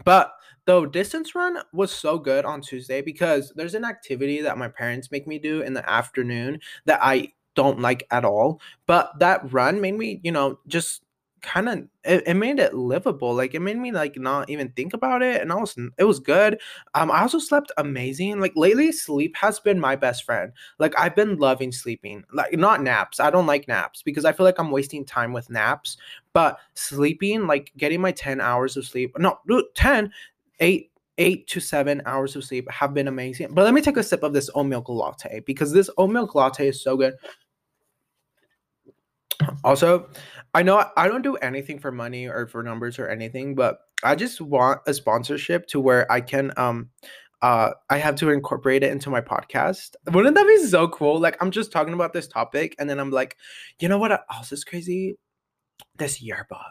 but 0.05 0.31
the 0.65 0.85
distance 0.85 1.35
run 1.35 1.57
was 1.73 1.91
so 1.91 2.17
good 2.17 2.45
on 2.45 2.61
Tuesday 2.61 3.01
because 3.01 3.51
there's 3.55 3.75
an 3.75 3.85
activity 3.85 4.41
that 4.41 4.57
my 4.57 4.67
parents 4.67 5.11
make 5.11 5.27
me 5.27 5.39
do 5.39 5.61
in 5.61 5.73
the 5.73 5.87
afternoon 5.89 6.59
that 6.85 6.99
I 7.01 7.33
don't 7.55 7.79
like 7.79 8.05
at 8.11 8.25
all. 8.25 8.61
But 8.85 9.19
that 9.19 9.51
run 9.51 9.81
made 9.81 9.97
me, 9.97 10.19
you 10.23 10.31
know, 10.31 10.59
just 10.67 11.03
kind 11.43 11.67
of 11.67 11.79
it, 12.05 12.23
it, 12.25 12.33
made 12.35 12.57
it 12.57 12.73
livable 12.73 13.35
like 13.35 13.53
it 13.53 13.59
made 13.59 13.77
me 13.77 13.91
like 13.91 14.17
not 14.17 14.49
even 14.49 14.69
think 14.69 14.93
about 14.93 15.21
it 15.21 15.41
and 15.41 15.51
i 15.51 15.55
was 15.55 15.75
it 15.97 16.05
was 16.05 16.19
good 16.19 16.57
um 16.95 17.11
i 17.11 17.19
also 17.19 17.37
slept 17.37 17.69
amazing 17.77 18.39
like 18.39 18.53
lately 18.55 18.93
sleep 18.93 19.35
has 19.35 19.59
been 19.59 19.77
my 19.77 19.93
best 19.93 20.23
friend 20.23 20.53
like 20.79 20.97
i've 20.97 21.15
been 21.15 21.37
loving 21.37 21.71
sleeping 21.71 22.23
like 22.31 22.53
not 22.53 22.81
naps 22.81 23.19
i 23.19 23.29
don't 23.29 23.45
like 23.45 23.67
naps 23.67 24.01
because 24.01 24.23
i 24.23 24.31
feel 24.31 24.45
like 24.45 24.57
i'm 24.57 24.71
wasting 24.71 25.03
time 25.05 25.33
with 25.33 25.49
naps 25.49 25.97
but 26.31 26.57
sleeping 26.75 27.45
like 27.45 27.73
getting 27.77 27.99
my 27.99 28.11
10 28.13 28.39
hours 28.39 28.77
of 28.77 28.85
sleep 28.85 29.13
no 29.19 29.37
10 29.75 30.11
8 30.59 30.89
eight 31.17 31.47
to 31.47 31.59
seven 31.59 32.01
hours 32.05 32.35
of 32.35 32.43
sleep 32.43 32.69
have 32.69 32.93
been 32.93 33.07
amazing. 33.07 33.53
But 33.53 33.63
let 33.63 33.73
me 33.73 33.81
take 33.81 33.97
a 33.97 34.03
sip 34.03 34.23
of 34.23 34.33
this 34.33 34.49
oat 34.55 34.65
milk 34.65 34.89
latte 34.89 35.41
because 35.41 35.71
this 35.71 35.89
oat 35.97 36.09
milk 36.09 36.35
latte 36.35 36.67
is 36.67 36.81
so 36.81 36.97
good. 36.97 37.13
Also, 39.63 40.09
I 40.53 40.63
know 40.63 40.85
I 40.97 41.07
don't 41.07 41.21
do 41.21 41.35
anything 41.37 41.79
for 41.79 41.91
money 41.91 42.27
or 42.27 42.47
for 42.47 42.63
numbers 42.63 42.99
or 42.99 43.07
anything, 43.07 43.55
but 43.55 43.79
I 44.03 44.15
just 44.15 44.41
want 44.41 44.81
a 44.87 44.93
sponsorship 44.93 45.67
to 45.67 45.79
where 45.79 46.11
I 46.11 46.21
can 46.21 46.51
um 46.57 46.89
uh 47.41 47.71
I 47.89 47.97
have 47.97 48.15
to 48.15 48.29
incorporate 48.29 48.83
it 48.83 48.91
into 48.91 49.09
my 49.09 49.21
podcast. 49.21 49.95
Wouldn't 50.11 50.35
that 50.35 50.47
be 50.47 50.65
so 50.65 50.87
cool? 50.87 51.19
Like 51.19 51.37
I'm 51.41 51.51
just 51.51 51.71
talking 51.71 51.93
about 51.93 52.13
this 52.13 52.27
topic 52.27 52.75
and 52.79 52.89
then 52.89 52.99
I'm 52.99 53.11
like, 53.11 53.37
you 53.79 53.87
know 53.87 53.97
what 53.97 54.11
else 54.33 54.51
is 54.51 54.63
crazy? 54.63 55.17
This 55.97 56.21
yerba 56.21 56.61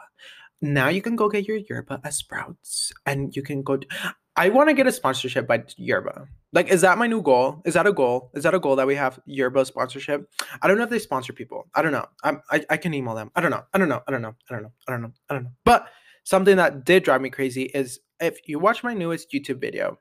now 0.63 0.89
you 0.89 1.03
can 1.03 1.17
go 1.17 1.29
get 1.29 1.47
your 1.47 1.59
yerba 1.59 2.01
at 2.05 2.15
Sprouts 2.15 2.93
and 3.05 3.35
you 3.35 3.43
can 3.43 3.63
go. 3.63 3.81
I 4.37 4.49
want 4.49 4.71
to 4.71 4.75
get 4.75 4.87
a 4.87 4.93
sponsorship 4.93 5.47
by 5.47 5.65
yerba. 5.77 6.27
Like, 6.53 6.69
is 6.69 6.81
that 6.81 6.97
my 6.97 7.07
new 7.07 7.21
goal? 7.21 7.61
Is 7.67 7.75
that 7.75 7.87
a 7.87 7.93
goal? 7.93 8.31
Is 8.35 8.45
that 8.45 8.55
a 8.55 8.61
goal 8.61 8.77
that 8.77 8.87
we 8.87 8.95
have 8.95 9.19
yerba 9.27 9.67
sponsorship? 9.67 10.27
I 10.63 10.69
don't 10.69 10.79
know 10.79 10.85
if 10.85 10.91
they 10.91 10.99
sponsor 10.99 11.33
people. 11.33 11.69
I 11.75 11.83
don't 11.83 11.93
know. 11.93 12.07
I'm, 12.23 12.41
I, 12.51 12.65
I 12.71 12.77
can 12.79 12.95
email 12.95 13.15
them. 13.15 13.31
I 13.35 13.41
don't 13.41 13.51
know. 13.51 13.63
I 13.75 13.79
don't 13.79 13.89
know. 13.89 14.03
I 14.07 14.11
don't 14.11 14.23
know. 14.23 14.35
I 14.49 14.55
don't 14.55 14.63
know. 14.63 14.73
I 14.89 14.93
don't 14.93 15.03
know. 15.03 15.13
I 15.29 15.35
don't 15.35 15.45
know. 15.45 15.51
But 15.65 15.89
something 16.25 16.57
that 16.57 16.85
did 16.85 17.03
drive 17.03 17.21
me 17.21 17.31
crazy 17.31 17.65
is 17.65 18.01
if 18.21 18.49
you 18.49 18.59
watch 18.59 18.85
my 18.85 18.95
newest 18.95 19.31
YouTube 19.33 19.61
video, 19.61 19.99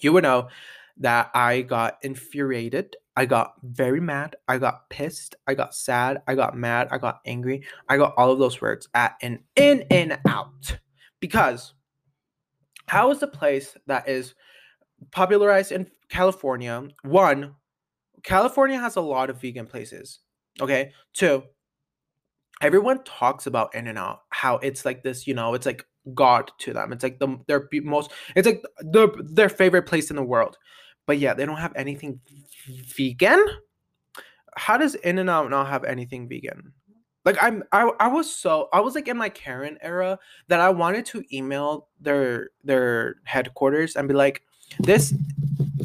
you 0.00 0.12
would 0.12 0.22
know 0.22 0.48
that 0.98 1.30
I 1.34 1.62
got 1.62 1.98
infuriated. 2.02 2.96
I 3.16 3.26
got 3.26 3.54
very 3.62 4.00
mad. 4.00 4.36
I 4.48 4.58
got 4.58 4.88
pissed. 4.88 5.34
I 5.46 5.54
got 5.54 5.74
sad. 5.74 6.22
I 6.26 6.34
got 6.34 6.56
mad. 6.56 6.88
I 6.90 6.98
got 6.98 7.20
angry. 7.26 7.64
I 7.88 7.96
got 7.98 8.14
all 8.16 8.32
of 8.32 8.38
those 8.38 8.60
words 8.60 8.88
at 8.94 9.16
an 9.22 9.40
in 9.56 9.84
and 9.90 10.18
out. 10.26 10.78
Because 11.20 11.74
how 12.86 13.10
is 13.10 13.22
a 13.22 13.26
place 13.26 13.76
that 13.86 14.08
is 14.08 14.34
popularized 15.10 15.72
in 15.72 15.88
California? 16.08 16.88
One, 17.02 17.54
California 18.22 18.78
has 18.78 18.96
a 18.96 19.00
lot 19.00 19.30
of 19.30 19.40
vegan 19.40 19.66
places. 19.66 20.20
Okay. 20.60 20.92
Two, 21.12 21.42
everyone 22.60 23.04
talks 23.04 23.46
about 23.46 23.74
In 23.74 23.88
and 23.88 23.98
Out, 23.98 24.20
how 24.30 24.56
it's 24.58 24.84
like 24.84 25.02
this, 25.02 25.26
you 25.26 25.34
know, 25.34 25.54
it's 25.54 25.66
like 25.66 25.84
God 26.14 26.50
to 26.58 26.72
them. 26.72 26.92
It's 26.92 27.02
like 27.02 27.18
the 27.18 27.38
their 27.46 27.68
most 27.82 28.10
it's 28.34 28.46
like 28.46 28.62
the 28.80 29.08
their 29.32 29.48
favorite 29.48 29.86
place 29.86 30.10
in 30.10 30.16
the 30.16 30.22
world. 30.22 30.56
But 31.06 31.18
yeah, 31.18 31.34
they 31.34 31.46
don't 31.46 31.56
have 31.56 31.72
anything 31.76 32.20
vegan. 32.96 33.44
How 34.56 34.76
does 34.76 34.94
In 34.96 35.18
and 35.18 35.30
Out 35.30 35.50
not 35.50 35.68
have 35.68 35.84
anything 35.84 36.28
vegan? 36.28 36.72
Like 37.24 37.36
I'm 37.40 37.62
I, 37.72 37.90
I 38.00 38.08
was 38.08 38.34
so 38.34 38.68
I 38.72 38.80
was 38.80 38.94
like 38.94 39.08
in 39.08 39.16
my 39.16 39.28
Karen 39.28 39.78
era 39.80 40.18
that 40.48 40.60
I 40.60 40.70
wanted 40.70 41.06
to 41.06 41.22
email 41.32 41.88
their 42.00 42.50
their 42.64 43.16
headquarters 43.24 43.96
and 43.96 44.08
be 44.08 44.14
like, 44.14 44.42
this 44.80 45.14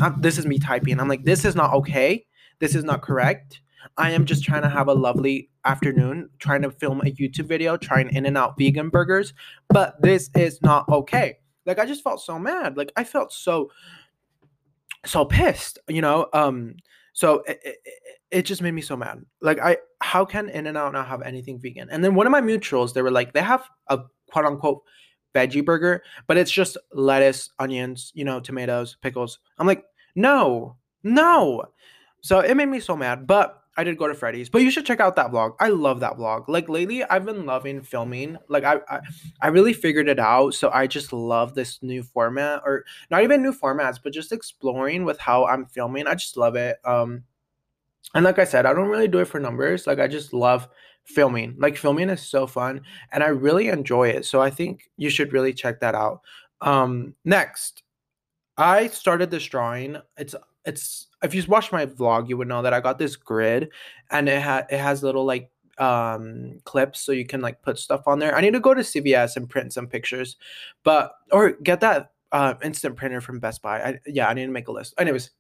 uh, 0.01 0.11
this 0.19 0.37
is 0.37 0.45
me 0.45 0.57
typing. 0.57 0.99
I'm 0.99 1.07
like, 1.07 1.23
this 1.23 1.45
is 1.45 1.55
not 1.55 1.73
okay. 1.73 2.25
This 2.59 2.73
is 2.73 2.83
not 2.83 3.01
correct. 3.01 3.61
I 3.97 4.11
am 4.11 4.25
just 4.25 4.43
trying 4.43 4.63
to 4.63 4.69
have 4.69 4.87
a 4.87 4.93
lovely 4.93 5.49
afternoon, 5.65 6.29
trying 6.39 6.61
to 6.63 6.71
film 6.71 7.01
a 7.01 7.11
YouTube 7.11 7.47
video, 7.47 7.77
trying 7.77 8.09
In 8.15 8.25
and 8.25 8.37
Out 8.37 8.57
vegan 8.57 8.89
burgers, 8.89 9.33
but 9.69 10.01
this 10.01 10.29
is 10.35 10.61
not 10.61 10.89
okay. 10.89 11.37
Like 11.65 11.79
I 11.79 11.85
just 11.85 12.03
felt 12.03 12.21
so 12.21 12.39
mad. 12.39 12.77
Like 12.77 12.91
I 12.95 13.03
felt 13.03 13.31
so 13.31 13.69
so 15.05 15.25
pissed, 15.25 15.79
you 15.87 16.01
know. 16.01 16.27
Um, 16.33 16.75
so 17.13 17.43
it, 17.47 17.59
it, 17.63 17.77
it 18.31 18.41
just 18.43 18.61
made 18.61 18.71
me 18.71 18.81
so 18.81 18.97
mad. 18.97 19.23
Like 19.41 19.59
I, 19.59 19.77
how 20.01 20.25
can 20.25 20.49
In 20.49 20.67
and 20.67 20.77
Out 20.77 20.93
not 20.93 21.07
have 21.07 21.21
anything 21.21 21.59
vegan? 21.59 21.89
And 21.89 22.03
then 22.03 22.15
one 22.15 22.27
of 22.27 22.31
my 22.31 22.41
mutuals, 22.41 22.93
they 22.93 23.01
were 23.01 23.11
like, 23.11 23.33
they 23.33 23.41
have 23.41 23.63
a 23.87 23.99
quote 24.31 24.45
unquote 24.45 24.83
veggie 25.33 25.63
burger, 25.63 26.03
but 26.27 26.37
it's 26.37 26.51
just 26.51 26.77
lettuce, 26.91 27.49
onions, 27.59 28.11
you 28.15 28.25
know, 28.25 28.39
tomatoes, 28.39 28.97
pickles. 29.01 29.39
I'm 29.57 29.67
like, 29.67 29.83
no, 30.15 30.75
no. 31.03 31.63
So 32.21 32.39
it 32.39 32.55
made 32.55 32.69
me 32.69 32.79
so 32.79 32.95
mad. 32.95 33.27
But 33.27 33.61
I 33.77 33.83
did 33.83 33.97
go 33.97 34.07
to 34.07 34.15
Freddy's, 34.15 34.49
but 34.49 34.63
you 34.63 34.71
should 34.71 34.85
check 34.87 34.99
out 34.99 35.15
that 35.15 35.31
vlog. 35.31 35.55
I 35.59 35.69
love 35.69 35.99
that 35.99 36.17
vlog. 36.17 36.47
Like 36.47 36.67
lately, 36.67 37.03
I've 37.03 37.25
been 37.25 37.45
loving 37.45 37.81
filming. 37.81 38.37
Like 38.49 38.63
I, 38.63 38.79
I, 38.89 38.99
I 39.41 39.47
really 39.49 39.73
figured 39.73 40.09
it 40.09 40.19
out. 40.19 40.55
So 40.55 40.71
I 40.71 40.87
just 40.87 41.13
love 41.13 41.53
this 41.53 41.81
new 41.83 42.01
format, 42.01 42.63
or 42.65 42.85
not 43.11 43.21
even 43.21 43.43
new 43.43 43.53
formats, 43.53 43.99
but 44.03 44.13
just 44.13 44.31
exploring 44.31 45.05
with 45.05 45.19
how 45.19 45.45
I'm 45.45 45.67
filming. 45.67 46.07
I 46.07 46.15
just 46.15 46.37
love 46.37 46.55
it. 46.55 46.77
Um, 46.83 47.23
and 48.15 48.25
like 48.25 48.39
I 48.39 48.45
said, 48.45 48.65
I 48.65 48.73
don't 48.73 48.89
really 48.89 49.07
do 49.07 49.19
it 49.19 49.25
for 49.25 49.39
numbers. 49.39 49.85
Like 49.85 49.99
I 49.99 50.07
just 50.07 50.33
love 50.33 50.67
filming. 51.03 51.55
Like 51.59 51.77
filming 51.77 52.09
is 52.09 52.21
so 52.21 52.47
fun, 52.47 52.81
and 53.11 53.23
I 53.23 53.27
really 53.27 53.67
enjoy 53.67 54.09
it. 54.09 54.25
So 54.25 54.41
I 54.41 54.49
think 54.49 54.89
you 54.97 55.09
should 55.09 55.33
really 55.33 55.53
check 55.53 55.79
that 55.81 55.93
out. 55.93 56.21
Um, 56.61 57.13
next, 57.25 57.83
I 58.57 58.87
started 58.87 59.29
this 59.29 59.45
drawing. 59.45 59.97
It's 60.17 60.33
it's 60.67 61.07
if 61.23 61.33
you 61.33 61.43
watch 61.47 61.71
my 61.71 61.85
vlog, 61.85 62.29
you 62.29 62.37
would 62.37 62.47
know 62.47 62.61
that 62.61 62.73
I 62.73 62.81
got 62.81 62.99
this 62.99 63.15
grid 63.15 63.69
and 64.11 64.29
it 64.29 64.41
had 64.41 64.67
it 64.69 64.77
has 64.77 65.01
little 65.01 65.25
like 65.25 65.49
um 65.79 66.59
clips 66.65 66.99
so 66.99 67.11
you 67.11 67.25
can 67.25 67.41
like 67.41 67.61
put 67.61 67.79
stuff 67.79 68.07
on 68.07 68.19
there. 68.19 68.35
I 68.35 68.41
need 68.41 68.53
to 68.53 68.59
go 68.59 68.73
to 68.73 68.81
CVS 68.81 69.37
and 69.37 69.49
print 69.49 69.73
some 69.73 69.87
pictures, 69.87 70.35
but 70.83 71.13
or 71.31 71.51
get 71.51 71.79
that 71.79 72.11
uh 72.31 72.55
instant 72.63 72.97
printer 72.97 73.21
from 73.21 73.39
Best 73.39 73.61
Buy. 73.61 73.81
I, 73.81 73.99
yeah, 74.05 74.27
I 74.27 74.33
need 74.33 74.45
to 74.45 74.51
make 74.51 74.67
a 74.67 74.71
list. 74.71 74.93
Anyways, 74.97 75.31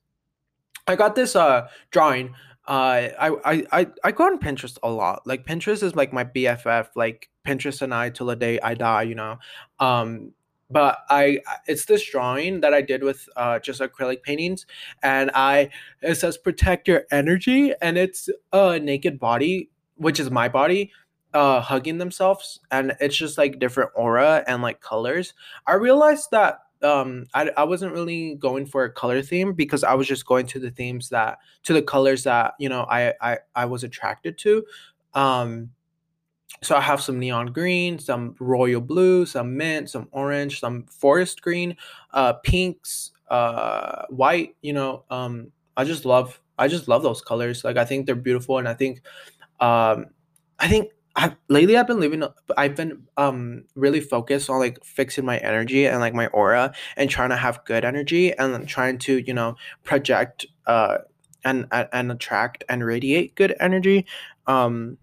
I 0.87 0.95
got 0.95 1.15
this 1.15 1.35
uh 1.35 1.67
drawing. 1.91 2.33
Uh, 2.65 3.07
I, 3.17 3.29
I 3.45 3.63
I 3.71 3.87
I 4.03 4.11
go 4.11 4.25
on 4.25 4.39
Pinterest 4.39 4.77
a 4.83 4.89
lot. 4.89 5.25
Like 5.25 5.45
Pinterest 5.45 5.83
is 5.83 5.95
like 5.95 6.11
my 6.11 6.23
BFF. 6.23 6.89
Like 6.95 7.29
Pinterest 7.45 7.81
and 7.81 7.93
I 7.93 8.09
till 8.09 8.27
the 8.27 8.35
day 8.35 8.59
I 8.61 8.73
die. 8.73 9.03
You 9.03 9.15
know, 9.15 9.37
um, 9.79 10.33
but 10.69 10.99
I 11.09 11.39
it's 11.65 11.85
this 11.85 12.09
drawing 12.09 12.61
that 12.61 12.73
I 12.73 12.81
did 12.81 13.03
with 13.03 13.27
uh, 13.35 13.59
just 13.59 13.81
acrylic 13.81 14.23
paintings, 14.23 14.65
and 15.01 15.31
I 15.33 15.69
it 16.01 16.15
says 16.15 16.37
protect 16.37 16.87
your 16.87 17.03
energy, 17.11 17.73
and 17.81 17.97
it's 17.97 18.29
a 18.51 18.79
naked 18.79 19.19
body, 19.19 19.69
which 19.95 20.19
is 20.19 20.29
my 20.31 20.49
body, 20.49 20.91
uh, 21.33 21.61
hugging 21.61 21.97
themselves, 21.97 22.59
and 22.71 22.95
it's 22.99 23.15
just 23.17 23.37
like 23.37 23.59
different 23.59 23.91
aura 23.95 24.43
and 24.47 24.61
like 24.61 24.81
colors. 24.81 25.33
I 25.65 25.73
realized 25.73 26.31
that 26.31 26.59
um 26.83 27.25
I, 27.33 27.49
I 27.57 27.63
wasn't 27.63 27.93
really 27.93 28.35
going 28.35 28.65
for 28.67 28.83
a 28.83 28.91
color 28.91 29.21
theme 29.23 29.53
because 29.53 29.83
I 29.83 29.95
was 29.95 30.07
just 30.07 30.27
going 30.27 30.45
to 30.47 30.59
the 30.59 30.69
themes 30.69 31.09
that 31.09 31.39
to 31.63 31.73
the 31.73 31.81
colors 31.81 32.23
that 32.23 32.53
you 32.59 32.69
know 32.69 32.83
I 32.83 33.13
I, 33.19 33.37
I 33.55 33.65
was 33.65 33.83
attracted 33.83 34.37
to 34.39 34.63
um 35.15 35.71
so 36.63 36.75
I 36.75 36.81
have 36.81 37.01
some 37.01 37.19
neon 37.19 37.47
green, 37.47 37.99
some 37.99 38.35
royal 38.39 38.81
blue, 38.81 39.25
some 39.25 39.57
mint, 39.57 39.89
some 39.89 40.07
orange, 40.11 40.59
some 40.59 40.85
forest 40.85 41.41
green, 41.41 41.75
uh, 42.13 42.33
pinks, 42.33 43.11
uh, 43.29 44.05
white. 44.09 44.55
You 44.61 44.73
know, 44.73 45.03
um, 45.09 45.51
I 45.75 45.83
just 45.83 46.05
love 46.05 46.39
I 46.57 46.67
just 46.67 46.87
love 46.87 47.03
those 47.03 47.21
colors. 47.21 47.63
Like 47.63 47.77
I 47.77 47.85
think 47.85 48.05
they're 48.05 48.15
beautiful, 48.15 48.57
and 48.57 48.67
I 48.67 48.73
think, 48.73 49.01
um, 49.59 50.07
I 50.59 50.67
think 50.67 50.91
I 51.15 51.35
lately 51.49 51.77
I've 51.77 51.87
been 51.87 51.99
living. 51.99 52.23
I've 52.57 52.75
been 52.75 53.03
um 53.17 53.63
really 53.75 54.01
focused 54.01 54.49
on 54.49 54.59
like 54.59 54.83
fixing 54.83 55.25
my 55.25 55.37
energy 55.37 55.85
and 55.87 55.99
like 55.99 56.13
my 56.13 56.27
aura 56.27 56.73
and 56.95 57.09
trying 57.09 57.29
to 57.29 57.37
have 57.37 57.63
good 57.65 57.85
energy 57.85 58.33
and 58.33 58.67
trying 58.67 58.97
to 58.99 59.17
you 59.19 59.33
know 59.33 59.55
project 59.83 60.45
uh 60.65 60.99
and 61.43 61.67
and 61.71 62.11
attract 62.11 62.63
and 62.69 62.85
radiate 62.85 63.35
good 63.35 63.55
energy. 63.59 64.05
Um, 64.47 64.97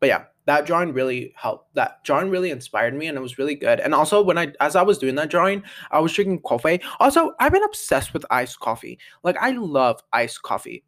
but 0.00 0.08
yeah, 0.08 0.24
that 0.48 0.64
drawing 0.64 0.94
really 0.94 1.34
helped. 1.36 1.74
That 1.74 2.02
drawing 2.04 2.30
really 2.30 2.50
inspired 2.50 2.94
me, 2.94 3.06
and 3.06 3.18
it 3.18 3.20
was 3.20 3.36
really 3.36 3.54
good. 3.54 3.80
And 3.80 3.94
also, 3.94 4.22
when 4.22 4.38
I 4.38 4.52
as 4.60 4.76
I 4.76 4.82
was 4.82 4.96
doing 4.96 5.14
that 5.16 5.28
drawing, 5.28 5.62
I 5.90 6.00
was 6.00 6.12
drinking 6.12 6.40
coffee. 6.40 6.80
Also, 7.00 7.34
I've 7.38 7.52
been 7.52 7.62
obsessed 7.64 8.14
with 8.14 8.24
iced 8.30 8.58
coffee. 8.58 8.98
Like 9.22 9.36
I 9.38 9.50
love 9.50 10.02
iced 10.10 10.42
coffee. 10.42 10.84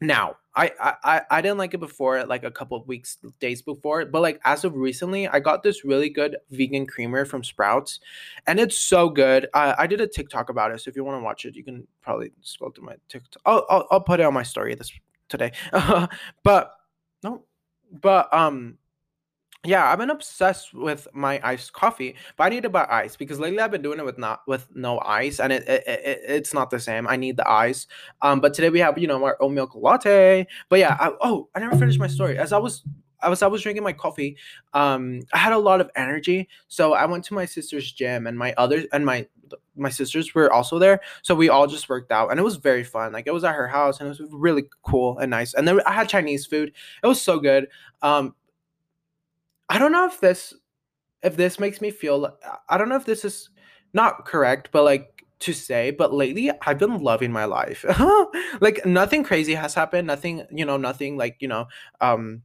Now, 0.00 0.34
I 0.56 0.72
I 1.04 1.22
I 1.30 1.40
didn't 1.40 1.58
like 1.58 1.74
it 1.74 1.78
before, 1.78 2.24
like 2.24 2.42
a 2.42 2.50
couple 2.50 2.76
of 2.76 2.88
weeks, 2.88 3.18
days 3.38 3.62
before, 3.62 4.04
but 4.04 4.20
like 4.20 4.40
as 4.44 4.64
of 4.64 4.74
recently, 4.74 5.28
I 5.28 5.38
got 5.38 5.62
this 5.62 5.84
really 5.84 6.10
good 6.10 6.36
vegan 6.50 6.84
creamer 6.84 7.24
from 7.24 7.44
Sprouts, 7.44 8.00
and 8.48 8.58
it's 8.58 8.76
so 8.76 9.08
good. 9.08 9.46
I, 9.54 9.76
I 9.78 9.86
did 9.86 10.00
a 10.00 10.08
TikTok 10.08 10.50
about 10.50 10.72
it, 10.72 10.80
so 10.80 10.88
if 10.88 10.96
you 10.96 11.04
want 11.04 11.20
to 11.20 11.24
watch 11.24 11.44
it, 11.44 11.54
you 11.54 11.62
can 11.62 11.86
probably 12.02 12.32
scroll 12.42 12.72
through 12.72 12.86
my 12.86 12.96
TikTok. 13.08 13.40
I'll 13.46 13.64
I'll, 13.70 13.86
I'll 13.92 14.00
put 14.00 14.18
it 14.18 14.26
on 14.26 14.34
my 14.34 14.42
story 14.42 14.74
this 14.74 14.92
today. 15.28 15.52
but 16.42 16.74
no, 17.22 17.44
but 17.92 18.32
um 18.34 18.78
yeah, 19.64 19.90
I've 19.90 19.98
been 19.98 20.10
obsessed 20.10 20.72
with 20.72 21.08
my 21.12 21.40
iced 21.42 21.72
coffee, 21.72 22.14
but 22.36 22.44
I 22.44 22.48
need 22.48 22.62
to 22.62 22.70
buy 22.70 22.86
ice 22.88 23.16
because 23.16 23.40
lately 23.40 23.58
I've 23.60 23.72
been 23.72 23.82
doing 23.82 23.98
it 23.98 24.04
with 24.04 24.16
not 24.18 24.42
with 24.46 24.68
no 24.74 25.00
ice, 25.00 25.40
and 25.40 25.52
it, 25.52 25.66
it, 25.68 25.84
it 25.86 26.20
it's 26.26 26.54
not 26.54 26.70
the 26.70 26.78
same. 26.78 27.08
I 27.08 27.16
need 27.16 27.36
the 27.36 27.48
ice. 27.50 27.86
Um, 28.22 28.40
but 28.40 28.54
today 28.54 28.70
we 28.70 28.78
have 28.78 28.98
you 28.98 29.08
know 29.08 29.22
our 29.24 29.36
oat 29.40 29.50
milk 29.50 29.74
latte. 29.74 30.46
But 30.68 30.78
yeah, 30.78 30.96
I, 31.00 31.12
oh, 31.20 31.48
I 31.54 31.58
never 31.58 31.76
finished 31.76 31.98
my 31.98 32.06
story. 32.06 32.38
As 32.38 32.52
I 32.52 32.58
was 32.58 32.84
I 33.20 33.28
was 33.28 33.42
I 33.42 33.48
was 33.48 33.62
drinking 33.62 33.82
my 33.82 33.92
coffee. 33.92 34.36
Um, 34.74 35.22
I 35.32 35.38
had 35.38 35.52
a 35.52 35.58
lot 35.58 35.80
of 35.80 35.90
energy, 35.96 36.48
so 36.68 36.94
I 36.94 37.04
went 37.06 37.24
to 37.24 37.34
my 37.34 37.44
sister's 37.44 37.90
gym, 37.90 38.28
and 38.28 38.38
my 38.38 38.54
other 38.56 38.84
and 38.92 39.04
my 39.04 39.26
my 39.76 39.90
sisters 39.90 40.34
were 40.34 40.52
also 40.52 40.78
there. 40.78 41.00
So 41.22 41.34
we 41.34 41.48
all 41.48 41.66
just 41.66 41.88
worked 41.88 42.12
out, 42.12 42.30
and 42.30 42.38
it 42.38 42.44
was 42.44 42.56
very 42.56 42.84
fun. 42.84 43.12
Like 43.12 43.26
it 43.26 43.34
was 43.34 43.44
at 43.44 43.54
her 43.54 43.68
house, 43.68 43.98
and 43.98 44.06
it 44.06 44.20
was 44.20 44.22
really 44.30 44.64
cool 44.82 45.18
and 45.18 45.30
nice. 45.30 45.54
And 45.54 45.66
then 45.66 45.80
I 45.84 45.92
had 45.92 46.08
Chinese 46.08 46.46
food. 46.46 46.72
It 47.02 47.06
was 47.06 47.20
so 47.20 47.40
good. 47.40 47.66
Um, 48.02 48.34
I 49.68 49.78
don't 49.78 49.92
know 49.92 50.06
if 50.06 50.20
this 50.20 50.54
if 51.22 51.36
this 51.36 51.58
makes 51.58 51.80
me 51.80 51.90
feel 51.90 52.36
I 52.68 52.78
don't 52.78 52.88
know 52.88 52.96
if 52.96 53.04
this 53.06 53.24
is 53.24 53.50
not 53.92 54.26
correct, 54.26 54.70
but 54.72 54.84
like 54.84 55.24
to 55.40 55.52
say, 55.52 55.90
but 55.90 56.12
lately 56.12 56.50
I've 56.66 56.78
been 56.78 56.98
loving 56.98 57.32
my 57.32 57.44
life. 57.44 57.84
like 58.60 58.84
nothing 58.84 59.24
crazy 59.24 59.54
has 59.54 59.74
happened, 59.74 60.06
nothing, 60.06 60.44
you 60.50 60.64
know, 60.64 60.76
nothing 60.76 61.16
like, 61.16 61.36
you 61.40 61.48
know, 61.48 61.66
um 62.00 62.42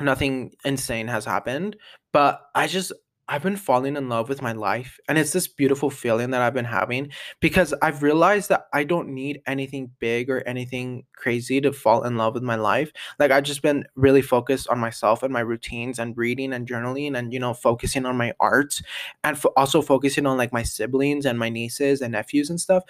nothing 0.00 0.52
insane 0.64 1.08
has 1.08 1.24
happened, 1.24 1.76
but 2.12 2.42
I 2.54 2.66
just 2.66 2.92
I've 3.28 3.42
been 3.42 3.56
falling 3.56 3.96
in 3.96 4.08
love 4.08 4.28
with 4.28 4.40
my 4.40 4.52
life 4.52 4.98
and 5.08 5.18
it's 5.18 5.32
this 5.32 5.46
beautiful 5.46 5.90
feeling 5.90 6.30
that 6.30 6.40
I've 6.40 6.54
been 6.54 6.64
having 6.64 7.10
because 7.40 7.74
I've 7.82 8.02
realized 8.02 8.48
that 8.48 8.66
I 8.72 8.84
don't 8.84 9.10
need 9.10 9.42
anything 9.46 9.90
big 9.98 10.30
or 10.30 10.40
anything 10.46 11.04
crazy 11.14 11.60
to 11.60 11.72
fall 11.72 12.04
in 12.04 12.16
love 12.16 12.34
with 12.34 12.42
my 12.42 12.56
life. 12.56 12.92
Like 13.18 13.30
I've 13.30 13.44
just 13.44 13.62
been 13.62 13.84
really 13.94 14.22
focused 14.22 14.68
on 14.68 14.78
myself 14.78 15.22
and 15.22 15.32
my 15.32 15.40
routines 15.40 15.98
and 15.98 16.16
reading 16.16 16.52
and 16.52 16.66
journaling 16.66 17.18
and 17.18 17.32
you 17.32 17.38
know 17.38 17.54
focusing 17.54 18.06
on 18.06 18.16
my 18.16 18.32
art 18.40 18.80
and 19.24 19.36
f- 19.36 19.46
also 19.56 19.82
focusing 19.82 20.26
on 20.26 20.36
like 20.36 20.52
my 20.52 20.62
siblings 20.62 21.26
and 21.26 21.38
my 21.38 21.48
nieces 21.48 22.00
and 22.00 22.12
nephews 22.12 22.50
and 22.50 22.60
stuff. 22.60 22.82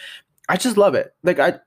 I 0.49 0.57
just 0.57 0.77
love 0.77 0.95
it. 0.95 1.15
Like 1.23 1.39
I 1.39 1.59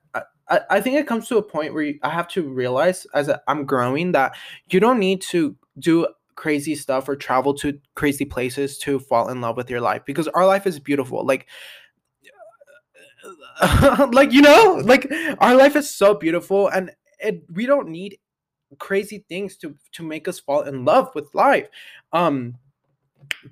I, 0.52 0.60
I 0.70 0.82
think 0.82 0.98
it 0.98 1.08
comes 1.08 1.28
to 1.30 1.38
a 1.38 1.44
point 1.44 1.74
where 1.74 1.84
you, 1.84 2.00
I 2.04 2.10
have 2.10 2.28
to 2.30 2.44
realize 2.44 3.08
as 3.14 3.30
I'm 3.48 3.66
growing 3.66 4.12
that 4.12 4.36
you 4.70 4.80
don't 4.80 5.00
need 5.00 5.22
to 5.30 5.56
do 5.80 6.08
crazy 6.42 6.74
stuff 6.74 7.08
or 7.08 7.16
travel 7.16 7.54
to 7.54 7.80
crazy 7.94 8.26
places 8.26 8.80
to 8.80 8.98
fall 8.98 9.30
in 9.30 9.42
love 9.42 9.56
with 9.56 9.70
your 9.70 9.80
life 9.80 10.02
because 10.08 10.28
our 10.30 10.48
life 10.48 10.66
is 10.66 10.80
beautiful 10.80 11.24
like 11.24 11.48
like 14.12 14.32
you 14.32 14.42
know 14.42 14.82
like 14.84 15.08
our 15.38 15.54
life 15.54 15.76
is 15.76 15.88
so 15.88 16.16
beautiful 16.16 16.68
and 16.70 16.90
it 17.20 17.44
we 17.54 17.68
don't 17.68 17.88
need 17.88 18.18
crazy 18.80 19.24
things 19.30 19.56
to 19.56 19.76
to 19.92 20.02
make 20.02 20.28
us 20.28 20.40
fall 20.40 20.62
in 20.62 20.84
love 20.84 21.12
with 21.14 21.30
life 21.36 21.70
um 22.12 22.56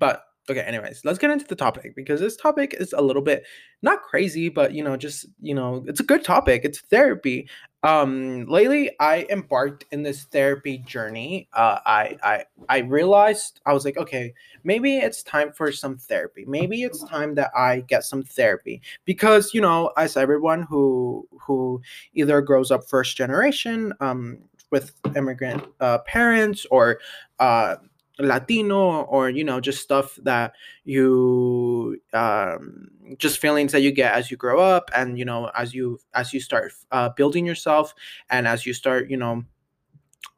but 0.00 0.24
okay 0.50 0.58
anyways 0.58 1.04
let's 1.04 1.18
get 1.18 1.30
into 1.30 1.46
the 1.46 1.54
topic 1.54 1.94
because 1.94 2.18
this 2.18 2.36
topic 2.36 2.74
is 2.76 2.92
a 2.92 3.00
little 3.00 3.22
bit 3.22 3.44
not 3.82 4.02
crazy 4.02 4.48
but 4.48 4.74
you 4.74 4.82
know 4.82 4.96
just 4.96 5.26
you 5.40 5.54
know 5.54 5.84
it's 5.86 6.00
a 6.00 6.10
good 6.10 6.24
topic 6.24 6.62
it's 6.64 6.80
therapy 6.80 7.48
um 7.82 8.44
lately 8.46 8.90
i 9.00 9.26
embarked 9.30 9.86
in 9.90 10.02
this 10.02 10.24
therapy 10.24 10.78
journey. 10.78 11.48
Uh 11.54 11.78
i 11.86 12.16
i 12.22 12.44
i 12.68 12.78
realized 12.80 13.60
i 13.64 13.72
was 13.72 13.84
like 13.84 13.96
okay 13.96 14.34
maybe 14.64 14.98
it's 14.98 15.22
time 15.22 15.50
for 15.52 15.72
some 15.72 15.96
therapy. 15.96 16.44
Maybe 16.46 16.82
it's 16.82 17.02
time 17.04 17.34
that 17.36 17.50
i 17.56 17.80
get 17.80 18.04
some 18.04 18.22
therapy. 18.22 18.82
Because 19.06 19.54
you 19.54 19.60
know 19.60 19.92
as 19.96 20.16
everyone 20.16 20.62
who 20.62 21.26
who 21.40 21.80
either 22.14 22.42
grows 22.42 22.70
up 22.70 22.84
first 22.84 23.16
generation 23.16 23.92
um 24.00 24.38
with 24.70 24.92
immigrant 25.16 25.64
uh, 25.80 25.98
parents 26.06 26.64
or 26.70 27.00
uh 27.40 27.76
Latino 28.20 29.02
or 29.02 29.30
you 29.30 29.44
know 29.44 29.60
just 29.60 29.82
stuff 29.82 30.18
that 30.22 30.52
you 30.84 32.00
um, 32.12 32.88
just 33.18 33.38
feelings 33.38 33.72
that 33.72 33.80
you 33.80 33.92
get 33.92 34.14
as 34.14 34.30
you 34.30 34.36
grow 34.36 34.60
up 34.60 34.90
and 34.94 35.18
you 35.18 35.24
know 35.24 35.50
as 35.56 35.74
you 35.74 35.98
as 36.14 36.32
you 36.32 36.40
start 36.40 36.72
uh, 36.92 37.08
building 37.10 37.46
yourself 37.46 37.94
and 38.30 38.46
as 38.46 38.66
you 38.66 38.72
start 38.72 39.10
you 39.10 39.16
know 39.16 39.44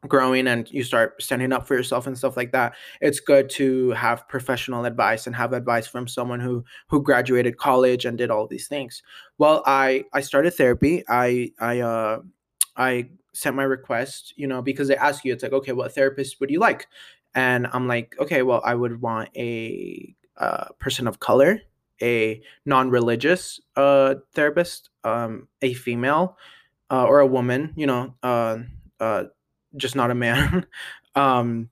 growing 0.07 0.47
and 0.47 0.69
you 0.71 0.83
start 0.83 1.21
standing 1.21 1.53
up 1.53 1.65
for 1.65 1.75
yourself 1.75 2.07
and 2.07 2.17
stuff 2.17 2.35
like 2.35 2.51
that 2.51 2.73
it's 3.01 3.19
good 3.19 3.49
to 3.49 3.91
have 3.91 4.27
professional 4.27 4.85
advice 4.85 5.27
and 5.27 5.35
have 5.35 5.53
advice 5.53 5.87
from 5.87 6.07
someone 6.07 6.39
who 6.39 6.63
who 6.87 7.01
graduated 7.01 7.57
college 7.57 8.05
and 8.05 8.17
did 8.17 8.29
all 8.29 8.47
these 8.47 8.67
things. 8.67 9.01
Well 9.37 9.63
i 9.65 10.03
i 10.13 10.21
started 10.21 10.51
therapy. 10.51 11.03
I 11.07 11.51
i 11.59 11.79
uh 11.79 12.19
i 12.75 13.09
sent 13.33 13.55
my 13.55 13.63
request 13.63 14.33
you 14.35 14.45
know 14.47 14.61
because 14.61 14.87
they 14.87 14.95
ask 14.95 15.25
you 15.25 15.33
it's 15.33 15.43
like 15.43 15.53
okay 15.53 15.71
what 15.71 15.93
therapist 15.93 16.39
would 16.39 16.51
you 16.51 16.59
like 16.59 16.87
and 17.35 17.67
I'm 17.71 17.87
like, 17.87 18.15
okay, 18.19 18.41
well, 18.41 18.61
I 18.63 18.75
would 18.75 19.01
want 19.01 19.29
a 19.35 20.15
uh, 20.37 20.65
person 20.79 21.07
of 21.07 21.19
color, 21.19 21.61
a 22.01 22.41
non-religious 22.65 23.59
uh, 23.75 24.15
therapist, 24.33 24.89
um, 25.03 25.47
a 25.61 25.73
female, 25.73 26.37
uh, 26.91 27.05
or 27.05 27.19
a 27.19 27.27
woman, 27.27 27.73
you 27.75 27.87
know, 27.87 28.15
uh, 28.23 28.57
uh, 28.99 29.23
just 29.75 29.95
not 29.95 30.11
a 30.11 30.15
man. 30.15 30.65
um, 31.15 31.69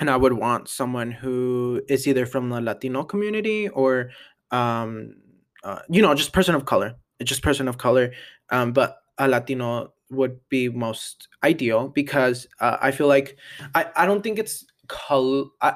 and 0.00 0.10
I 0.10 0.16
would 0.16 0.32
want 0.32 0.68
someone 0.68 1.10
who 1.10 1.82
is 1.88 2.06
either 2.06 2.26
from 2.26 2.48
the 2.50 2.60
Latino 2.60 3.04
community 3.04 3.68
or, 3.68 4.10
um, 4.50 5.16
uh, 5.64 5.80
you 5.88 6.02
know, 6.02 6.14
just 6.14 6.32
person 6.32 6.54
of 6.54 6.64
color, 6.64 6.96
just 7.22 7.42
person 7.42 7.68
of 7.68 7.78
color, 7.78 8.12
um, 8.50 8.72
but 8.72 8.98
a 9.18 9.28
Latino 9.28 9.92
would 10.12 10.38
be 10.48 10.68
most 10.68 11.28
ideal 11.42 11.88
because 11.88 12.46
uh, 12.60 12.76
I 12.80 12.90
feel 12.90 13.08
like 13.08 13.36
I, 13.74 13.86
I 13.96 14.06
don't 14.06 14.22
think 14.22 14.38
it's 14.38 14.64
color. 14.88 15.44
I, 15.60 15.74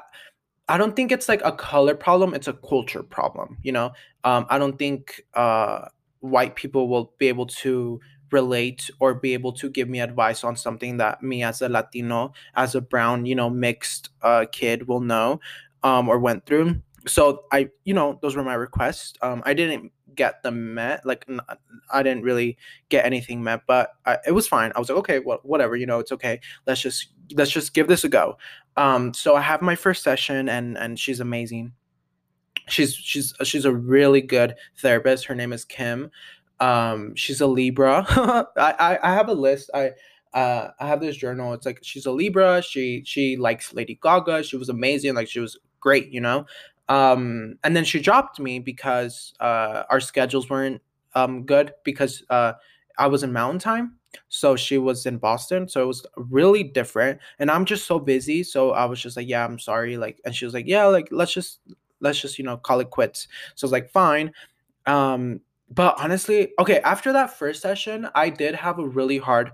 I 0.69 0.79
don't 0.79 0.97
think 0.97 1.13
it's 1.13 1.29
like 1.29 1.43
a 1.45 1.53
color 1.53 1.95
problem. 1.95 2.35
It's 2.35 2.49
a 2.49 2.53
culture 2.53 3.03
problem. 3.03 3.59
You 3.63 3.73
know, 3.73 3.93
um, 4.25 4.47
I 4.51 4.59
don't 4.59 4.79
think 4.79 5.23
uh, 5.35 5.87
white 6.21 6.57
people 6.57 6.89
will 6.89 7.13
be 7.19 7.29
able 7.29 7.47
to 7.47 8.01
relate 8.33 8.91
or 9.01 9.15
be 9.15 9.35
able 9.35 9.53
to 9.53 9.71
give 9.71 9.89
me 9.89 10.01
advice 10.01 10.43
on 10.43 10.57
something 10.57 10.97
that 10.97 11.23
me 11.23 11.43
as 11.43 11.63
a 11.63 11.69
Latino, 11.69 12.33
as 12.55 12.75
a 12.75 12.81
brown, 12.81 13.27
you 13.27 13.35
know, 13.35 13.49
mixed 13.49 14.11
uh, 14.23 14.47
kid 14.51 14.89
will 14.89 15.01
know 15.01 15.41
um, 15.83 16.09
or 16.09 16.19
went 16.19 16.45
through. 16.47 16.81
So 17.07 17.45
I, 17.53 17.69
you 17.85 17.95
know, 17.95 18.19
those 18.23 18.37
were 18.37 18.43
my 18.43 18.55
requests. 18.55 19.15
Um, 19.23 19.43
I 19.47 19.55
didn't 19.55 19.93
get 20.15 20.43
them 20.43 20.75
met. 20.75 21.05
Like 21.07 21.27
I 21.91 22.03
didn't 22.03 22.23
really 22.23 22.57
get 22.89 23.05
anything 23.05 23.43
met, 23.45 23.63
but 23.67 23.91
I, 24.05 24.19
it 24.27 24.33
was 24.33 24.49
fine. 24.49 24.73
I 24.75 24.79
was 24.79 24.89
like, 24.89 24.99
okay, 24.99 25.19
well, 25.21 25.41
whatever, 25.43 25.77
you 25.77 25.87
know, 25.87 25.99
it's 26.01 26.13
okay. 26.13 26.41
Let's 26.67 26.81
just 26.81 27.09
let's 27.35 27.51
just 27.51 27.75
give 27.75 27.87
this 27.89 28.05
a 28.05 28.09
go. 28.09 28.39
Um, 28.77 29.15
so 29.15 29.37
I 29.37 29.41
have 29.41 29.63
my 29.63 29.75
first 29.75 30.03
session, 30.03 30.49
and 30.49 30.77
and 30.77 30.99
she's 30.99 31.21
amazing. 31.21 31.73
She's 32.69 32.95
she's 32.95 33.35
she's 33.45 33.65
a 33.65 33.73
really 33.73 34.21
good 34.21 34.57
therapist. 34.79 35.27
Her 35.27 35.35
name 35.35 35.53
is 35.53 35.65
Kim. 35.65 36.11
Um, 36.59 37.15
she's 37.15 37.41
a 37.41 37.47
Libra. 37.47 38.05
I, 38.57 38.75
I 38.79 38.99
I 39.03 39.15
have 39.15 39.29
a 39.29 39.35
list. 39.35 39.71
I 39.73 39.93
uh, 40.35 40.71
I 40.81 40.87
have 40.87 41.01
this 41.01 41.17
journal. 41.17 41.55
It's 41.55 41.65
like 41.65 41.79
she's 41.83 42.07
a 42.07 42.11
Libra. 42.11 42.63
She 42.63 43.03
she 43.07 43.37
likes 43.37 43.73
Lady 43.73 43.99
Gaga. 44.03 44.43
She 44.43 44.57
was 44.57 44.69
amazing. 44.69 45.15
Like 45.15 45.29
she 45.29 45.41
was 45.41 45.59
great, 45.81 46.11
you 46.11 46.21
know. 46.21 46.47
Um, 46.89 47.59
and 47.65 47.77
then 47.77 47.85
she 47.85 48.01
dropped 48.01 48.39
me 48.39 48.59
because 48.59 49.35
uh, 49.41 49.85
our 49.91 50.01
schedules 50.01 50.49
weren't 50.49 50.81
um, 51.15 51.45
good 51.45 51.73
because 51.85 52.23
uh, 52.31 52.53
I 52.99 53.07
was 53.09 53.23
in 53.23 53.33
Mountain 53.33 53.61
Time, 53.61 53.97
so 54.29 54.57
she 54.57 54.79
was 54.79 55.07
in 55.07 55.19
Boston, 55.19 55.69
so 55.69 55.83
it 55.83 55.87
was 55.87 56.07
really 56.17 56.63
different. 56.63 57.21
And 57.39 57.51
I'm 57.51 57.65
just 57.65 57.87
so 57.87 57.99
busy, 57.99 58.43
so 58.43 58.71
I 58.71 58.85
was 58.85 59.01
just 59.01 59.17
like, 59.17 59.29
"Yeah, 59.29 59.45
I'm 59.45 59.59
sorry." 59.59 59.97
Like, 59.97 60.21
and 60.25 60.35
she 60.35 60.45
was 60.45 60.55
like, 60.55 60.67
"Yeah, 60.67 60.87
like 60.87 61.09
let's 61.11 61.33
just 61.33 61.61
let's 62.01 62.21
just 62.21 62.39
you 62.39 62.45
know 62.45 62.57
call 62.57 62.81
it 62.81 62.91
quits." 62.91 63.29
So 63.55 63.65
I 63.65 63.67
was 63.67 63.73
like, 63.73 63.91
"Fine." 63.91 64.33
Um, 64.87 65.41
but 65.71 65.97
honestly, 65.99 66.53
okay, 66.61 66.79
after 66.81 67.13
that 67.13 67.37
first 67.37 67.61
session, 67.63 68.09
I 68.15 68.31
did 68.31 68.55
have 68.55 68.79
a 68.79 68.87
really 68.87 69.19
hard, 69.19 69.51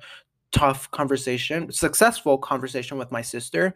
tough 0.51 0.91
conversation, 0.91 1.73
successful 1.73 2.37
conversation 2.37 2.99
with 2.99 3.11
my 3.11 3.23
sister, 3.23 3.75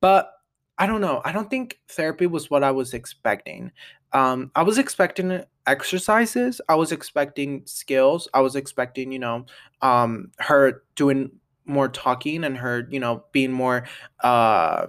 but 0.00 0.30
I 0.78 0.86
don't 0.86 1.00
know. 1.00 1.20
I 1.24 1.32
don't 1.32 1.50
think 1.50 1.80
therapy 1.88 2.26
was 2.26 2.50
what 2.50 2.62
I 2.62 2.70
was 2.70 2.94
expecting. 2.94 3.72
Um, 4.12 4.50
I 4.54 4.62
was 4.62 4.78
expecting 4.78 5.44
exercises. 5.66 6.60
I 6.68 6.76
was 6.76 6.92
expecting 6.92 7.62
skills. 7.66 8.28
I 8.32 8.40
was 8.40 8.56
expecting, 8.56 9.10
you 9.12 9.18
know, 9.18 9.46
um, 9.82 10.30
her 10.38 10.84
doing 10.94 11.32
more 11.66 11.88
talking 11.88 12.44
and 12.44 12.56
her, 12.56 12.86
you 12.90 13.00
know, 13.00 13.24
being 13.32 13.52
more, 13.52 13.86
uh, 14.22 14.86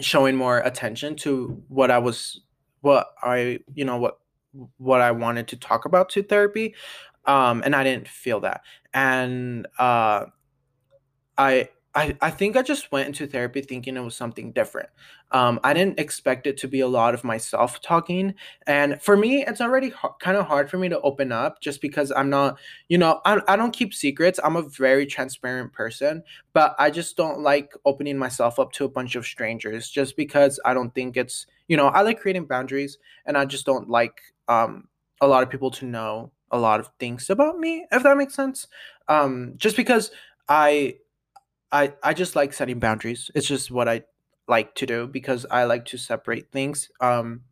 showing 0.00 0.34
more 0.34 0.58
attention 0.58 1.14
to 1.16 1.62
what 1.68 1.90
I 1.90 1.98
was, 1.98 2.40
what 2.80 3.08
I, 3.22 3.60
you 3.74 3.84
know, 3.84 3.98
what 3.98 4.18
what 4.78 5.02
I 5.02 5.10
wanted 5.10 5.48
to 5.48 5.56
talk 5.56 5.84
about 5.84 6.08
to 6.10 6.22
therapy. 6.22 6.74
Um, 7.26 7.62
and 7.64 7.76
I 7.76 7.84
didn't 7.84 8.08
feel 8.08 8.40
that. 8.40 8.62
And 8.94 9.66
uh, 9.78 10.26
I 11.36 11.68
I, 11.96 12.14
I 12.20 12.30
think 12.30 12.58
I 12.58 12.62
just 12.62 12.92
went 12.92 13.08
into 13.08 13.26
therapy 13.26 13.62
thinking 13.62 13.96
it 13.96 14.00
was 14.00 14.14
something 14.14 14.52
different. 14.52 14.90
Um, 15.32 15.58
I 15.64 15.72
didn't 15.72 15.98
expect 15.98 16.46
it 16.46 16.58
to 16.58 16.68
be 16.68 16.80
a 16.80 16.86
lot 16.86 17.14
of 17.14 17.24
myself 17.24 17.80
talking. 17.80 18.34
And 18.66 19.00
for 19.00 19.16
me, 19.16 19.42
it's 19.46 19.62
already 19.62 19.86
h- 19.86 20.10
kind 20.20 20.36
of 20.36 20.46
hard 20.46 20.70
for 20.70 20.76
me 20.76 20.90
to 20.90 21.00
open 21.00 21.32
up 21.32 21.62
just 21.62 21.80
because 21.80 22.12
I'm 22.14 22.28
not, 22.28 22.58
you 22.88 22.98
know, 22.98 23.22
I, 23.24 23.40
I 23.48 23.56
don't 23.56 23.72
keep 23.72 23.94
secrets. 23.94 24.38
I'm 24.44 24.56
a 24.56 24.62
very 24.62 25.06
transparent 25.06 25.72
person, 25.72 26.22
but 26.52 26.76
I 26.78 26.90
just 26.90 27.16
don't 27.16 27.40
like 27.40 27.72
opening 27.86 28.18
myself 28.18 28.58
up 28.58 28.72
to 28.72 28.84
a 28.84 28.90
bunch 28.90 29.16
of 29.16 29.24
strangers 29.24 29.88
just 29.88 30.18
because 30.18 30.60
I 30.66 30.74
don't 30.74 30.94
think 30.94 31.16
it's, 31.16 31.46
you 31.66 31.78
know, 31.78 31.86
I 31.88 32.02
like 32.02 32.20
creating 32.20 32.44
boundaries 32.44 32.98
and 33.24 33.38
I 33.38 33.46
just 33.46 33.64
don't 33.64 33.88
like 33.88 34.20
um, 34.48 34.88
a 35.22 35.26
lot 35.26 35.42
of 35.42 35.48
people 35.48 35.70
to 35.70 35.86
know 35.86 36.30
a 36.50 36.58
lot 36.58 36.78
of 36.78 36.90
things 37.00 37.30
about 37.30 37.58
me, 37.58 37.86
if 37.90 38.02
that 38.02 38.18
makes 38.18 38.34
sense. 38.34 38.66
Um, 39.08 39.54
just 39.56 39.76
because 39.76 40.10
I 40.48 40.96
I 41.72 41.94
I 42.02 42.14
just 42.14 42.36
like 42.36 42.52
setting 42.52 42.78
boundaries. 42.78 43.30
It's 43.34 43.46
just 43.46 43.70
what 43.70 43.88
I 43.88 44.02
like 44.48 44.74
to 44.76 44.86
do 44.86 45.06
because 45.06 45.46
I 45.50 45.64
like 45.64 45.84
to 45.86 45.98
separate 45.98 46.52
things. 46.52 46.88
Um, 47.00 47.42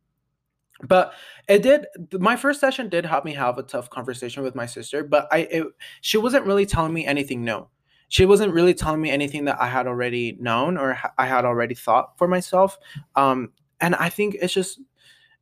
but 0.82 1.12
it 1.48 1.62
did. 1.62 1.86
My 2.12 2.36
first 2.36 2.60
session 2.60 2.88
did 2.88 3.06
help 3.06 3.24
me 3.24 3.34
have 3.34 3.58
a 3.58 3.62
tough 3.62 3.90
conversation 3.90 4.42
with 4.42 4.54
my 4.54 4.66
sister, 4.66 5.04
but 5.04 5.28
I 5.30 5.38
it, 5.50 5.66
she 6.00 6.18
wasn't 6.18 6.46
really 6.46 6.66
telling 6.66 6.92
me 6.92 7.06
anything 7.06 7.44
new. 7.44 7.68
She 8.08 8.26
wasn't 8.26 8.52
really 8.52 8.74
telling 8.74 9.00
me 9.00 9.10
anything 9.10 9.46
that 9.46 9.60
I 9.60 9.68
had 9.68 9.86
already 9.86 10.36
known 10.40 10.76
or 10.76 10.98
I 11.18 11.26
had 11.26 11.44
already 11.44 11.74
thought 11.74 12.16
for 12.18 12.28
myself. 12.28 12.78
Um, 13.16 13.52
and 13.80 13.94
I 13.96 14.08
think 14.08 14.36
it's 14.40 14.52
just, 14.52 14.80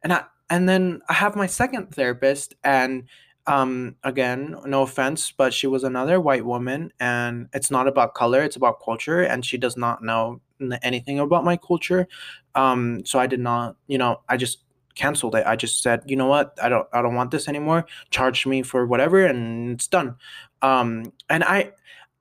and 0.03 0.13
I 0.13 0.25
and 0.49 0.69
then 0.69 1.01
I 1.09 1.15
have 1.15 1.37
my 1.37 1.47
second 1.47 1.95
therapist, 1.95 2.55
and 2.63 3.05
um 3.47 3.97
again 4.05 4.57
no 4.67 4.83
offense 4.83 5.33
but 5.37 5.53
she 5.53 5.67
was 5.67 5.83
another 5.83 6.21
white 6.21 6.45
woman 6.45 6.93
and 7.01 7.49
it's 7.53 7.73
not 7.73 7.89
about 7.89 8.15
color 8.15 8.41
it's 8.43 8.55
about 8.55 8.81
culture 8.85 9.23
and 9.23 9.45
she 9.45 9.59
does 9.59 9.77
not 9.77 10.03
know 10.03 10.41
anything 10.83 11.19
about 11.19 11.45
my 11.45 11.57
culture. 11.57 12.07
Um 12.55 13.05
so 13.05 13.19
i 13.19 13.27
did 13.27 13.41
not 13.41 13.77
you 13.89 13.99
know 13.99 14.21
i 14.29 14.37
just 14.37 14.59
canceled 14.95 15.35
it. 15.35 15.47
I 15.47 15.57
just 15.57 15.83
said 15.83 16.03
you 16.07 16.17
know 16.17 16.27
what? 16.27 16.57
I 16.63 16.69
don't 16.69 16.87
i 16.93 17.03
don't 17.03 17.15
want 17.15 17.31
this 17.31 17.49
anymore. 17.49 17.87
Charge 18.11 18.47
me 18.47 18.63
for 18.63 18.87
whatever 18.87 19.25
and 19.27 19.73
it's 19.73 19.89
done. 19.89 20.17
Um 20.61 21.13
and 21.29 21.43
i 21.45 21.73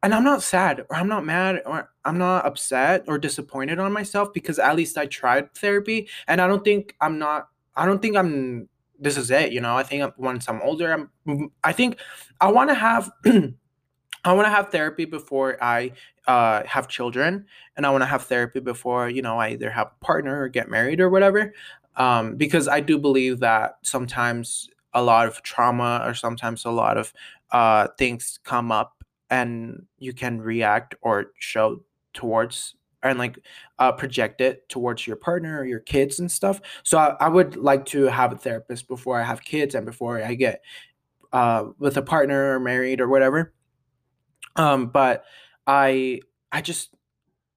and 0.03 0.13
i'm 0.13 0.23
not 0.23 0.41
sad 0.41 0.83
or 0.89 0.95
i'm 0.95 1.07
not 1.07 1.25
mad 1.25 1.61
or 1.65 1.91
i'm 2.05 2.17
not 2.17 2.45
upset 2.45 3.03
or 3.07 3.17
disappointed 3.17 3.79
on 3.79 3.91
myself 3.91 4.33
because 4.33 4.57
at 4.57 4.75
least 4.75 4.97
i 4.97 5.05
tried 5.05 5.53
therapy 5.53 6.07
and 6.27 6.41
i 6.41 6.47
don't 6.47 6.63
think 6.63 6.95
i'm 7.01 7.19
not 7.19 7.49
i 7.75 7.85
don't 7.85 8.01
think 8.01 8.17
i'm 8.17 8.67
this 9.01 9.17
is 9.17 9.31
it 9.31 9.51
you 9.51 9.59
know? 9.59 9.75
I 9.75 9.83
think 9.83 10.13
once 10.17 10.47
i'm 10.47 10.61
older 10.61 11.09
i'm 11.27 11.51
i 11.63 11.71
think 11.71 11.99
i 12.39 12.51
want 12.51 12.69
to 12.69 12.75
have 12.75 13.11
i 13.25 14.33
want 14.33 14.45
to 14.45 14.49
have 14.49 14.69
therapy 14.69 15.05
before 15.05 15.61
i 15.61 15.91
uh, 16.27 16.63
have 16.65 16.87
children 16.87 17.45
and 17.75 17.85
i 17.85 17.89
want 17.89 18.03
to 18.03 18.05
have 18.05 18.23
therapy 18.23 18.59
before 18.59 19.09
you 19.09 19.21
know 19.21 19.39
i 19.39 19.49
either 19.49 19.69
have 19.69 19.87
a 19.87 20.05
partner 20.05 20.41
or 20.41 20.47
get 20.47 20.69
married 20.69 21.01
or 21.01 21.09
whatever 21.09 21.53
um, 21.97 22.35
because 22.35 22.67
i 22.67 22.79
do 22.79 22.97
believe 22.97 23.39
that 23.39 23.77
sometimes 23.81 24.69
a 24.93 25.01
lot 25.01 25.27
of 25.27 25.41
trauma 25.41 26.01
or 26.05 26.13
sometimes 26.13 26.65
a 26.65 26.71
lot 26.71 26.97
of 26.97 27.13
uh, 27.51 27.87
things 27.97 28.39
come 28.43 28.71
up 28.71 29.03
and 29.29 29.85
you 29.97 30.13
can 30.13 30.41
react 30.41 30.95
or 31.01 31.31
show 31.39 31.81
towards 32.13 32.75
and 33.03 33.17
like 33.19 33.39
uh, 33.79 33.91
project 33.91 34.41
it 34.41 34.67
towards 34.69 35.07
your 35.07 35.15
partner 35.15 35.59
or 35.59 35.65
your 35.65 35.79
kids 35.79 36.19
and 36.19 36.31
stuff. 36.31 36.61
So 36.83 36.97
I, 36.97 37.15
I, 37.19 37.29
would 37.29 37.55
like 37.55 37.85
to 37.87 38.03
have 38.03 38.31
a 38.31 38.37
therapist 38.37 38.87
before 38.87 39.19
I 39.19 39.23
have 39.23 39.43
kids 39.43 39.75
and 39.75 39.85
before 39.85 40.21
I 40.21 40.35
get 40.35 40.61
uh, 41.33 41.65
with 41.79 41.97
a 41.97 42.01
partner 42.01 42.55
or 42.55 42.59
married 42.59 43.01
or 43.01 43.07
whatever. 43.07 43.53
Um, 44.55 44.87
but 44.87 45.23
I 45.65 46.21
I 46.51 46.61
just 46.61 46.93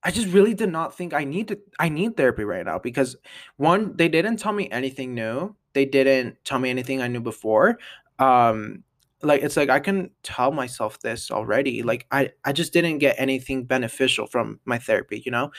I 0.03 0.11
just 0.11 0.29
really 0.29 0.55
did 0.55 0.71
not 0.71 0.97
think 0.97 1.15
I 1.15 1.25
need 1.25 1.49
to 1.49 1.59
I 1.79 1.89
need 1.89 2.17
therapy 2.17 2.45
right 2.45 2.65
now 2.65 2.79
because 2.79 3.17
one 3.57 3.97
they 3.97 4.09
didn't 4.09 4.37
tell 4.37 4.53
me 4.53 4.69
anything 4.71 5.15
new. 5.15 5.55
They 5.73 5.85
didn't 5.85 6.37
tell 6.45 6.59
me 6.59 6.71
anything 6.71 7.03
I 7.03 7.09
knew 7.09 7.21
before. 7.21 7.79
Um, 8.19 8.85
like 9.25 9.43
it's 9.43 9.57
like 9.57 9.71
I 9.71 9.81
can 9.81 10.11
tell 10.23 10.53
myself 10.53 11.01
this 11.01 11.31
already. 11.31 11.83
Like 11.83 12.07
I 12.11 12.31
I 12.45 12.53
just 12.53 12.73
didn't 12.73 12.99
get 12.99 13.17
anything 13.19 13.65
beneficial 13.65 14.27
from 14.27 14.61
my 14.65 14.79
therapy, 14.79 15.23
you 15.25 15.33
know. 15.33 15.51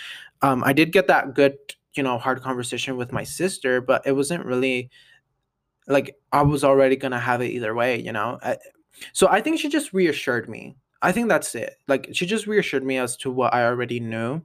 Um 0.42 0.64
I 0.64 0.74
did 0.74 0.92
get 0.92 1.08
that 1.08 1.34
good, 1.34 1.58
you 1.94 2.04
know, 2.04 2.18
hard 2.18 2.42
conversation 2.42 2.98
with 2.98 3.12
my 3.12 3.24
sister, 3.24 3.82
but 3.82 4.06
it 4.06 4.14
wasn't 4.14 4.46
really 4.46 4.90
like 5.88 6.16
I 6.32 6.42
was 6.44 6.64
already 6.64 6.98
to 6.98 7.20
have 7.20 7.42
it 7.42 7.52
either 7.52 7.74
way, 7.76 8.00
you 8.00 8.12
know. 8.12 8.40
I, 8.42 8.58
so 9.14 9.28
I 9.28 9.42
think 9.42 9.60
she 9.60 9.70
just 9.70 9.94
reassured 9.94 10.50
me. 10.50 10.76
I 11.02 11.12
think 11.12 11.30
that's 11.30 11.54
it. 11.56 11.76
Like 11.88 12.10
she 12.14 12.26
just 12.26 12.48
reassured 12.48 12.84
me 12.84 12.98
as 12.98 13.16
to 13.18 13.32
what 13.32 13.54
I 13.54 13.66
already 13.66 14.00
knew. 14.00 14.42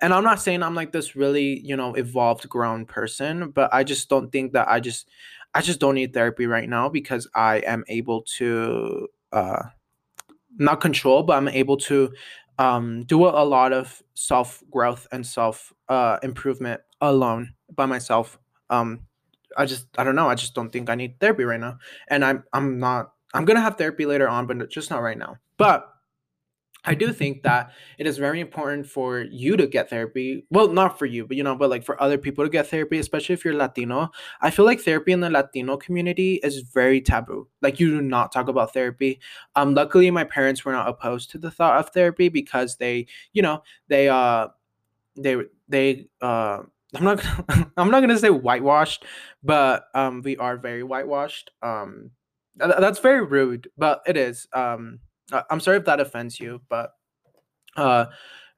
And 0.00 0.12
I'm 0.12 0.22
not 0.22 0.40
saying 0.40 0.62
I'm 0.62 0.74
like 0.74 0.92
this 0.92 1.16
really, 1.16 1.60
you 1.60 1.76
know, 1.76 1.94
evolved 1.94 2.48
grown 2.48 2.86
person, 2.86 3.50
but 3.50 3.72
I 3.72 3.82
just 3.82 4.08
don't 4.08 4.30
think 4.30 4.52
that 4.52 4.68
I 4.68 4.80
just 4.80 5.08
I 5.56 5.62
just 5.62 5.80
don't 5.80 5.94
need 5.94 6.12
therapy 6.12 6.46
right 6.46 6.68
now 6.68 6.90
because 6.90 7.26
I 7.34 7.56
am 7.60 7.82
able 7.88 8.20
to 8.36 9.08
uh, 9.32 9.62
not 10.58 10.82
control, 10.82 11.22
but 11.22 11.32
I'm 11.32 11.48
able 11.48 11.78
to 11.78 12.12
um, 12.58 13.04
do 13.04 13.24
a, 13.24 13.40
lot 13.42 13.72
of 13.72 14.02
self 14.12 14.62
growth 14.70 15.06
and 15.12 15.26
self 15.26 15.72
uh, 15.88 16.18
improvement 16.22 16.82
alone 17.00 17.54
by 17.74 17.86
myself. 17.86 18.38
Um, 18.68 19.00
I 19.56 19.64
just 19.64 19.86
I 19.96 20.04
don't 20.04 20.14
know. 20.14 20.28
I 20.28 20.34
just 20.34 20.54
don't 20.54 20.70
think 20.70 20.90
I 20.90 20.94
need 20.94 21.18
therapy 21.20 21.44
right 21.44 21.58
now, 21.58 21.78
and 22.08 22.22
I'm 22.22 22.44
I'm 22.52 22.78
not. 22.78 23.12
I'm 23.32 23.46
gonna 23.46 23.62
have 23.62 23.78
therapy 23.78 24.04
later 24.04 24.28
on, 24.28 24.46
but 24.46 24.68
just 24.68 24.90
not 24.90 25.00
right 25.00 25.16
now. 25.16 25.38
But 25.56 25.90
I 26.86 26.94
do 26.94 27.12
think 27.12 27.42
that 27.42 27.72
it 27.98 28.06
is 28.06 28.16
very 28.16 28.40
important 28.40 28.86
for 28.86 29.20
you 29.22 29.56
to 29.56 29.66
get 29.66 29.90
therapy. 29.90 30.46
Well, 30.50 30.68
not 30.68 30.98
for 30.98 31.06
you, 31.06 31.26
but 31.26 31.36
you 31.36 31.42
know, 31.42 31.56
but 31.56 31.68
like 31.68 31.84
for 31.84 32.00
other 32.00 32.16
people 32.16 32.44
to 32.44 32.50
get 32.50 32.68
therapy, 32.68 32.98
especially 32.98 33.34
if 33.34 33.44
you're 33.44 33.54
Latino. 33.54 34.10
I 34.40 34.50
feel 34.50 34.64
like 34.64 34.80
therapy 34.80 35.12
in 35.12 35.20
the 35.20 35.30
Latino 35.30 35.76
community 35.76 36.36
is 36.42 36.60
very 36.60 37.00
taboo. 37.00 37.48
Like 37.60 37.80
you 37.80 37.90
do 37.90 38.00
not 38.00 38.32
talk 38.32 38.48
about 38.48 38.72
therapy. 38.72 39.20
Um, 39.56 39.74
luckily 39.74 40.10
my 40.10 40.24
parents 40.24 40.64
were 40.64 40.72
not 40.72 40.88
opposed 40.88 41.30
to 41.32 41.38
the 41.38 41.50
thought 41.50 41.78
of 41.78 41.90
therapy 41.90 42.28
because 42.28 42.76
they, 42.76 43.06
you 43.32 43.42
know, 43.42 43.62
they 43.88 44.08
uh 44.08 44.48
they 45.16 45.36
they 45.68 46.08
uh 46.22 46.62
I'm 46.94 47.04
not 47.04 47.22
gonna, 47.22 47.72
I'm 47.76 47.90
not 47.90 48.00
gonna 48.00 48.18
say 48.18 48.30
whitewashed, 48.30 49.04
but 49.42 49.86
um 49.94 50.22
we 50.22 50.36
are 50.36 50.56
very 50.56 50.82
whitewashed. 50.82 51.50
Um 51.62 52.10
that's 52.56 53.00
very 53.00 53.24
rude, 53.24 53.68
but 53.76 54.02
it 54.06 54.16
is. 54.16 54.46
Um 54.52 55.00
I'm 55.50 55.60
sorry 55.60 55.78
if 55.78 55.84
that 55.86 56.00
offends 56.00 56.38
you, 56.38 56.60
but 56.68 56.92
uh, 57.76 58.06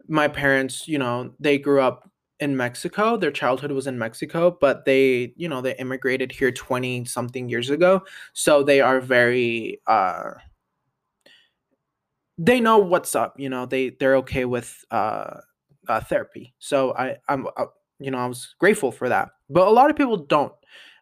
my 0.06 0.28
parents, 0.28 0.86
you 0.88 0.98
know, 0.98 1.32
they 1.40 1.58
grew 1.58 1.80
up 1.80 2.10
in 2.40 2.56
Mexico. 2.56 3.16
Their 3.16 3.32
childhood 3.32 3.72
was 3.72 3.86
in 3.86 3.98
Mexico, 3.98 4.56
but 4.60 4.84
they, 4.84 5.32
you 5.36 5.48
know, 5.48 5.60
they 5.60 5.74
immigrated 5.76 6.32
here 6.32 6.52
20 6.52 7.04
something 7.04 7.48
years 7.48 7.70
ago. 7.70 8.02
So 8.32 8.62
they 8.62 8.80
are 8.80 9.00
very 9.00 9.80
uh 9.86 10.32
they 12.40 12.60
know 12.60 12.78
what's 12.78 13.16
up, 13.16 13.34
you 13.38 13.48
know. 13.48 13.66
They 13.66 13.90
they're 13.90 14.16
okay 14.18 14.44
with 14.44 14.84
uh, 14.92 15.40
uh 15.88 16.00
therapy. 16.00 16.54
So 16.60 16.94
I 16.94 17.16
I'm 17.28 17.48
uh, 17.56 17.66
you 17.98 18.12
know, 18.12 18.18
I 18.18 18.26
was 18.26 18.54
grateful 18.60 18.92
for 18.92 19.08
that. 19.08 19.30
But 19.50 19.66
a 19.66 19.70
lot 19.70 19.90
of 19.90 19.96
people 19.96 20.16
don't 20.16 20.52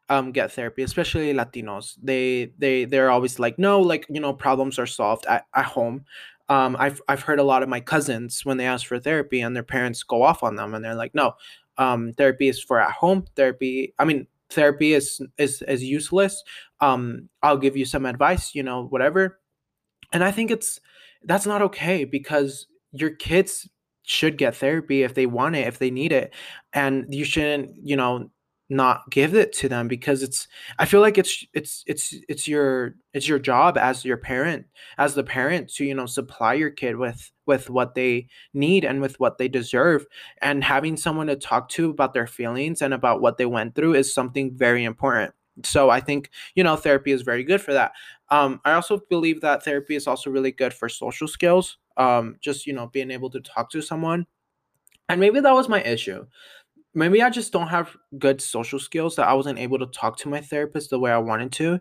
um 0.09 0.33
get 0.33 0.53
therapy 0.53 0.83
especially 0.83 1.33
latinos. 1.33 1.97
They 2.03 2.53
they 2.59 2.85
they're 2.85 3.11
always 3.11 3.39
like 3.39 3.59
no 3.59 3.81
like 3.81 4.07
you 4.09 4.21
know 4.21 4.33
problems 4.33 4.79
are 4.79 4.87
solved 4.87 5.27
at, 5.27 5.47
at 5.55 5.65
home. 5.67 6.05
Um 6.49 6.77
i've 6.79 7.01
i've 7.09 7.23
heard 7.23 7.41
a 7.41 7.45
lot 7.45 7.63
of 7.63 7.69
my 7.69 7.81
cousins 7.81 8.45
when 8.45 8.57
they 8.57 8.67
ask 8.67 8.87
for 8.87 8.99
therapy 9.01 9.41
and 9.41 9.55
their 9.57 9.63
parents 9.65 10.03
go 10.03 10.23
off 10.23 10.43
on 10.43 10.57
them 10.57 10.75
and 10.75 10.85
they're 10.85 10.95
like 10.95 11.15
no 11.15 11.35
um 11.79 12.13
therapy 12.15 12.49
is 12.49 12.63
for 12.63 12.81
at 12.81 12.93
home. 12.93 13.25
Therapy 13.37 13.95
i 13.99 14.05
mean 14.05 14.27
therapy 14.51 14.93
is 14.95 15.21
is 15.39 15.63
is 15.63 15.83
useless. 15.83 16.43
Um 16.81 17.29
i'll 17.43 17.59
give 17.59 17.77
you 17.77 17.85
some 17.85 18.07
advice 18.07 18.55
you 18.55 18.63
know 18.63 18.85
whatever. 18.87 19.41
And 20.13 20.23
i 20.23 20.31
think 20.31 20.51
it's 20.51 20.81
that's 21.25 21.47
not 21.47 21.63
okay 21.63 22.05
because 22.05 22.67
your 22.93 23.11
kids 23.11 23.69
should 24.05 24.39
get 24.39 24.55
therapy 24.55 25.03
if 25.03 25.15
they 25.15 25.27
want 25.27 25.57
it 25.57 25.67
if 25.67 25.79
they 25.81 25.91
need 25.91 26.13
it. 26.13 26.33
And 26.73 27.13
you 27.13 27.25
shouldn't 27.25 27.77
you 27.83 27.97
know 27.97 28.31
not 28.69 29.09
give 29.11 29.35
it 29.35 29.53
to 29.53 29.69
them 29.69 29.87
because 29.87 30.23
it's 30.23 30.49
i 30.79 30.85
feel 30.85 31.01
like 31.01 31.19
it's 31.19 31.47
it's 31.55 31.85
it's 31.87 32.15
it's 32.29 32.49
your 32.49 32.97
it's 33.13 33.29
your 33.29 33.39
job 33.39 33.79
as 33.79 34.05
your 34.05 34.17
parent 34.17 34.67
as 34.99 35.15
the 35.15 35.23
parent 35.23 35.69
to 35.73 35.85
you 35.85 35.95
know 35.95 36.07
supply 36.07 36.53
your 36.55 36.71
kid 36.71 36.97
with 36.97 37.31
with 37.47 37.71
what 37.71 37.95
they 37.95 38.27
need 38.53 38.85
and 38.85 39.01
with 39.01 39.19
what 39.21 39.39
they 39.39 39.49
deserve. 39.49 40.05
And 40.43 40.63
having 40.63 40.97
someone 40.97 41.29
to 41.29 41.37
talk 41.37 41.69
to 41.71 41.91
about 41.91 42.13
their 42.13 42.27
feelings 42.27 42.83
and 42.83 42.93
about 42.93 43.21
what 43.21 43.39
they 43.39 43.47
went 43.47 43.75
through 43.75 43.95
is 43.95 44.13
something 44.13 44.55
very 44.57 44.85
important. 44.85 45.33
So 45.65 45.89
i 45.89 46.01
think 46.01 46.31
you 46.55 46.63
know 46.63 46.77
therapy 46.77 47.13
is 47.13 47.23
very 47.23 47.45
good 47.45 47.63
for 47.63 47.73
that. 47.73 47.93
Um, 48.29 48.61
i 48.65 48.73
also 48.73 49.01
believe 49.09 49.41
that 49.41 49.65
therapy 49.65 49.97
is 49.97 50.07
also 50.07 50.31
really 50.31 50.53
good 50.53 50.75
for 50.75 50.89
social 50.89 51.29
skills 51.29 51.79
um, 51.97 52.37
just 52.41 52.67
you 52.67 52.75
know 52.75 52.89
being 52.89 53.11
able 53.11 53.31
to 53.31 53.41
talk 53.41 53.71
to 53.71 53.81
someone. 53.81 54.27
And 55.09 55.21
maybe 55.21 55.41
that 55.41 55.55
was 55.55 55.69
my 55.69 55.83
issue 55.83 56.27
maybe 56.97 57.23
I 57.23 57.31
just 57.31 57.53
don't 57.53 57.69
have 57.69 57.95
good 58.19 58.41
social 58.41 58.79
skills 58.79 59.15
that 59.17 59.29
I 59.29 59.35
wasn't 59.35 59.59
able 59.59 59.79
to 59.79 59.87
talk 59.87 60.17
to 60.19 60.29
my 60.29 60.41
therapist 60.41 60.91
the 60.91 60.99
way 60.99 61.13
I 61.13 61.19
wanted 61.19 61.53
to. 61.53 61.79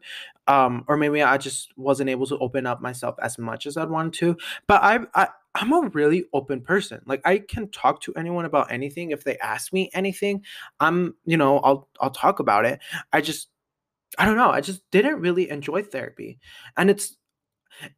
Um, 0.48 0.84
or 0.88 0.98
maybe 0.98 1.24
I 1.24 1.38
just 1.38 1.72
wasn't 1.78 2.10
able 2.10 2.28
to 2.28 2.38
open 2.40 2.68
up 2.68 2.82
myself 2.82 3.16
as 3.22 3.40
much 3.40 3.66
as 3.66 3.78
I'd 3.78 3.90
want 3.90 4.14
to. 4.16 4.38
But 4.68 4.84
I, 4.84 5.00
I 5.16 5.30
I'm 5.56 5.72
a 5.72 5.90
really 5.94 6.26
open 6.34 6.62
person. 6.62 7.02
Like 7.06 7.22
I 7.26 7.40
can 7.40 7.70
talk 7.72 8.02
to 8.02 8.14
anyone 8.16 8.44
about 8.44 8.72
anything. 8.72 9.12
If 9.12 9.24
they 9.24 9.38
ask 9.38 9.72
me 9.72 9.90
anything, 9.94 10.44
I'm, 10.82 11.16
you 11.26 11.38
know, 11.38 11.60
I'll 11.60 11.88
I'll 12.02 12.12
talk 12.12 12.40
about 12.40 12.66
it. 12.66 12.80
I 13.14 13.22
just 13.22 13.48
I 14.20 14.26
don't 14.26 14.38
know. 14.38 14.52
I 14.52 14.60
just 14.60 14.82
didn't 14.92 15.22
really 15.22 15.50
enjoy 15.50 15.84
therapy. 15.84 16.40
And 16.76 16.90
it's 16.90 17.16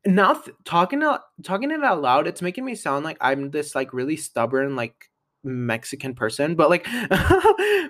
now 0.06 0.34
th- 0.34 0.56
talking 0.66 1.02
out 1.04 1.22
talking 1.44 1.72
it 1.72 1.84
out 1.84 2.02
loud, 2.02 2.28
it's 2.28 2.44
making 2.44 2.64
me 2.64 2.76
sound 2.76 3.04
like 3.04 3.18
I'm 3.22 3.50
this 3.50 3.74
like 3.74 3.92
really 3.92 4.18
stubborn, 4.18 4.76
like 4.76 5.10
Mexican 5.44 6.14
person, 6.14 6.56
but 6.56 6.70
like, 6.70 6.86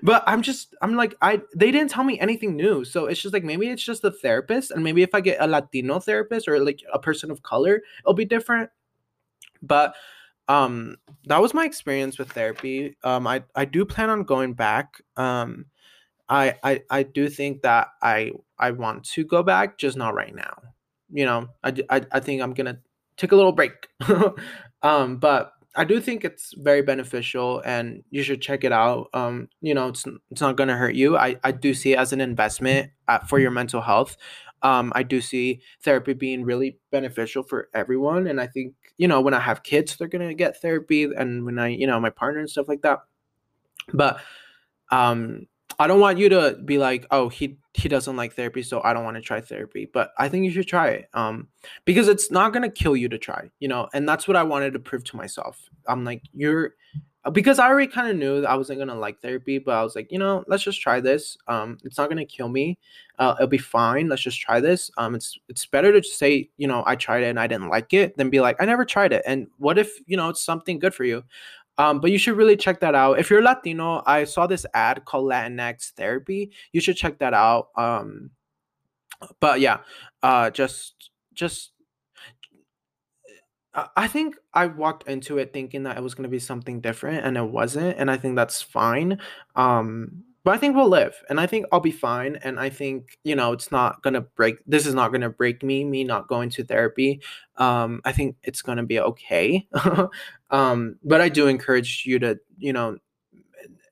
but 0.04 0.24
I'm 0.28 0.42
just, 0.42 0.76
I'm 0.82 0.96
like, 0.96 1.16
I, 1.22 1.42
they 1.56 1.72
didn't 1.72 1.90
tell 1.90 2.04
me 2.04 2.20
anything 2.20 2.56
new. 2.56 2.86
So 2.86 3.06
it's 3.06 3.22
just 3.22 3.34
like, 3.34 3.44
maybe 3.44 3.68
it's 3.70 3.84
just 3.84 4.04
a 4.04 4.12
therapist. 4.12 4.72
And 4.72 4.84
maybe 4.84 5.02
if 5.02 5.14
I 5.14 5.22
get 5.22 5.42
a 5.42 5.48
Latino 5.48 6.00
therapist 6.00 6.48
or 6.48 6.60
like 6.60 6.82
a 6.94 7.00
person 7.00 7.32
of 7.32 7.44
color, 7.44 7.82
it'll 8.02 8.14
be 8.14 8.26
different. 8.26 8.70
But, 9.62 9.96
um, 10.48 10.98
that 11.26 11.42
was 11.42 11.54
my 11.54 11.66
experience 11.66 12.18
with 12.18 12.32
therapy. 12.32 12.96
Um, 13.04 13.28
I, 13.28 13.44
I 13.56 13.66
do 13.66 13.86
plan 13.86 14.10
on 14.10 14.24
going 14.24 14.54
back. 14.54 15.02
Um, 15.18 15.66
I, 16.30 16.56
I, 16.64 16.82
I 16.90 17.04
do 17.04 17.30
think 17.30 17.64
that 17.64 17.90
I, 18.02 18.32
I 18.60 18.72
want 18.72 19.04
to 19.06 19.24
go 19.24 19.44
back, 19.44 19.78
just 19.78 19.98
not 19.98 20.14
right 20.14 20.34
now. 20.34 20.58
You 21.10 21.26
know, 21.26 21.50
I, 21.64 21.74
I, 21.90 22.02
I 22.12 22.20
think 22.20 22.42
I'm 22.42 22.54
gonna 22.54 22.80
take 23.16 23.32
a 23.32 23.36
little 23.36 23.52
break. 23.52 23.88
um, 24.82 25.18
but 25.18 25.54
I 25.78 25.84
do 25.84 26.02
think 26.02 26.26
it's 26.26 26.56
very 26.58 26.82
beneficial 26.82 27.62
and 27.64 28.04
you 28.10 28.24
should 28.24 28.42
check 28.42 28.64
it 28.64 28.72
out. 28.72 29.10
Um, 29.14 29.48
you 29.62 29.76
know, 29.76 29.90
it's 29.90 30.06
it's 30.32 30.42
not 30.42 30.58
going 30.58 30.70
to 30.70 30.76
hurt 30.76 30.96
you. 30.96 31.18
I 31.18 31.38
I 31.44 31.52
do 31.52 31.74
see 31.74 31.94
it 31.94 32.00
as 32.00 32.12
an 32.14 32.20
investment 32.20 32.92
at, 33.08 33.22
uh, 33.22 33.26
for 33.26 33.38
your 33.40 33.52
mental 33.52 33.82
health. 33.82 34.18
Um, 34.64 34.92
I 34.96 35.04
do 35.04 35.22
see 35.22 35.62
therapy 35.84 36.14
being 36.14 36.44
really 36.44 36.80
beneficial 36.92 37.44
for 37.44 37.70
everyone, 37.76 38.26
and 38.26 38.42
I 38.42 38.48
think 38.48 38.74
you 38.98 39.08
know 39.08 39.22
when 39.22 39.36
I 39.36 39.40
have 39.40 39.62
kids, 39.62 39.96
they're 39.96 40.08
gonna 40.08 40.34
get 40.34 40.60
therapy, 40.62 41.04
and 41.04 41.46
when 41.46 41.60
I 41.60 41.68
you 41.68 41.86
know 41.86 42.00
my 42.00 42.10
partner 42.10 42.40
and 42.40 42.50
stuff 42.50 42.68
like 42.68 42.82
that. 42.82 43.00
But 43.94 44.20
um, 44.92 45.46
I 45.80 45.88
don't 45.88 46.00
want 46.00 46.18
you 46.18 46.30
to 46.30 46.58
be 46.66 46.78
like, 46.78 47.06
oh, 47.12 47.30
he 47.30 47.58
he 47.74 47.88
doesn't 47.88 48.16
like 48.16 48.34
therapy, 48.34 48.64
so 48.64 48.82
I 48.84 48.94
don't 48.94 49.04
want 49.04 49.16
to 49.18 49.22
try 49.22 49.42
therapy. 49.42 49.90
But 49.92 50.12
I 50.18 50.28
think 50.30 50.46
you 50.46 50.52
should 50.52 50.68
try 50.68 50.90
it. 50.90 51.10
Um, 51.14 51.48
because 51.86 52.08
it's 52.08 52.32
not 52.32 52.54
gonna 52.54 52.70
kill 52.70 52.96
you 52.96 53.10
to 53.10 53.18
try, 53.18 53.50
you 53.60 53.68
know, 53.68 53.88
and 53.94 54.08
that's 54.10 54.28
what 54.28 54.38
I 54.38 54.44
wanted 54.44 54.74
to 54.74 54.80
prove 54.80 55.04
to 55.06 55.18
myself. 55.18 55.70
I'm 55.88 56.04
like, 56.04 56.24
you're 56.34 56.74
because 57.34 57.60
I 57.60 57.68
already 57.68 57.92
kind 57.92 58.10
of 58.10 58.16
knew 58.16 58.42
that 58.42 58.50
I 58.50 58.56
wasn't 58.56 58.80
gonna 58.80 58.96
like 58.96 59.22
therapy, 59.22 59.60
but 59.60 59.76
I 59.76 59.84
was 59.84 59.96
like, 59.96 60.12
you 60.12 60.18
know, 60.18 60.44
let's 60.48 60.64
just 60.64 60.82
try 60.82 61.00
this. 61.02 61.38
Um, 61.48 61.78
it's 61.84 61.98
not 61.98 62.10
gonna 62.10 62.26
kill 62.26 62.48
me. 62.48 62.78
Uh, 63.20 63.36
it'll 63.38 63.48
be 63.48 63.58
fine. 63.58 64.08
Let's 64.08 64.22
just 64.22 64.40
try 64.40 64.60
this. 64.60 64.90
Um, 64.98 65.14
it's 65.14 65.38
it's 65.50 65.66
better 65.66 65.92
to 65.92 66.02
just 66.02 66.18
say, 66.18 66.50
you 66.58 66.68
know, 66.68 66.84
I 66.88 66.96
tried 66.96 67.24
it 67.24 67.28
and 67.28 67.40
I 67.40 67.48
didn't 67.48 67.70
like 67.70 67.94
it, 67.94 68.18
than 68.18 68.30
be 68.30 68.40
like, 68.40 68.62
I 68.62 68.66
never 68.66 68.86
tried 68.86 69.12
it. 69.14 69.24
And 69.28 69.48
what 69.58 69.78
if 69.78 69.92
you 70.06 70.16
know 70.18 70.30
it's 70.30 70.44
something 70.44 70.80
good 70.80 70.94
for 70.96 71.04
you? 71.04 71.24
Um, 71.78 72.00
but 72.00 72.12
you 72.12 72.18
should 72.18 72.38
really 72.38 72.58
check 72.58 72.80
that 72.80 72.96
out. 72.96 73.20
If 73.20 73.30
you're 73.30 73.42
Latino, 73.42 74.02
I 74.06 74.24
saw 74.24 74.48
this 74.48 74.66
ad 74.74 75.06
called 75.06 75.30
Latinx 75.30 75.92
Therapy. 75.92 76.52
You 76.72 76.82
should 76.82 76.98
check 76.98 77.20
that 77.20 77.34
out. 77.34 77.70
Um, 77.76 78.32
but 79.40 79.60
yeah, 79.60 79.80
uh, 80.24 80.50
just 80.50 81.12
just 81.34 81.72
I 83.96 84.08
think 84.08 84.36
I 84.54 84.66
walked 84.66 85.08
into 85.08 85.38
it 85.38 85.54
thinking 85.54 85.84
that 85.84 85.98
it 85.98 86.04
was 86.04 86.16
going 86.16 86.24
to 86.24 86.30
be 86.30 86.40
something 86.40 86.82
different, 86.82 87.26
and 87.26 87.38
it 87.38 87.44
wasn't, 87.44 87.98
and 88.00 88.10
I 88.10 88.18
think 88.18 88.36
that's 88.36 88.62
fine. 88.62 89.20
Um, 89.56 90.24
but 90.48 90.56
I 90.56 90.60
think 90.60 90.78
we'll 90.78 90.88
live 90.88 91.22
and 91.30 91.42
I 91.42 91.46
think 91.46 91.66
I'll 91.74 91.82
be 91.82 91.92
fine. 91.92 92.38
And 92.38 92.58
I 92.58 92.70
think, 92.70 93.20
you 93.26 93.36
know, 93.36 93.52
it's 93.52 93.70
not 93.70 94.02
gonna 94.02 94.22
break 94.22 94.56
this 94.66 94.86
is 94.86 94.94
not 94.94 95.12
gonna 95.12 95.30
break 95.30 95.62
me, 95.62 95.84
me 95.84 96.06
not 96.06 96.30
going 96.30 96.50
to 96.52 96.64
therapy. 96.64 97.20
Um, 97.58 98.00
I 98.06 98.14
think 98.14 98.38
it's 98.44 98.62
gonna 98.62 98.86
be 98.86 98.98
okay. 98.98 99.68
um, 100.50 100.96
but 101.04 101.20
I 101.20 101.28
do 101.28 101.48
encourage 101.48 102.04
you 102.06 102.18
to, 102.20 102.40
you 102.58 102.72
know, 102.72 102.96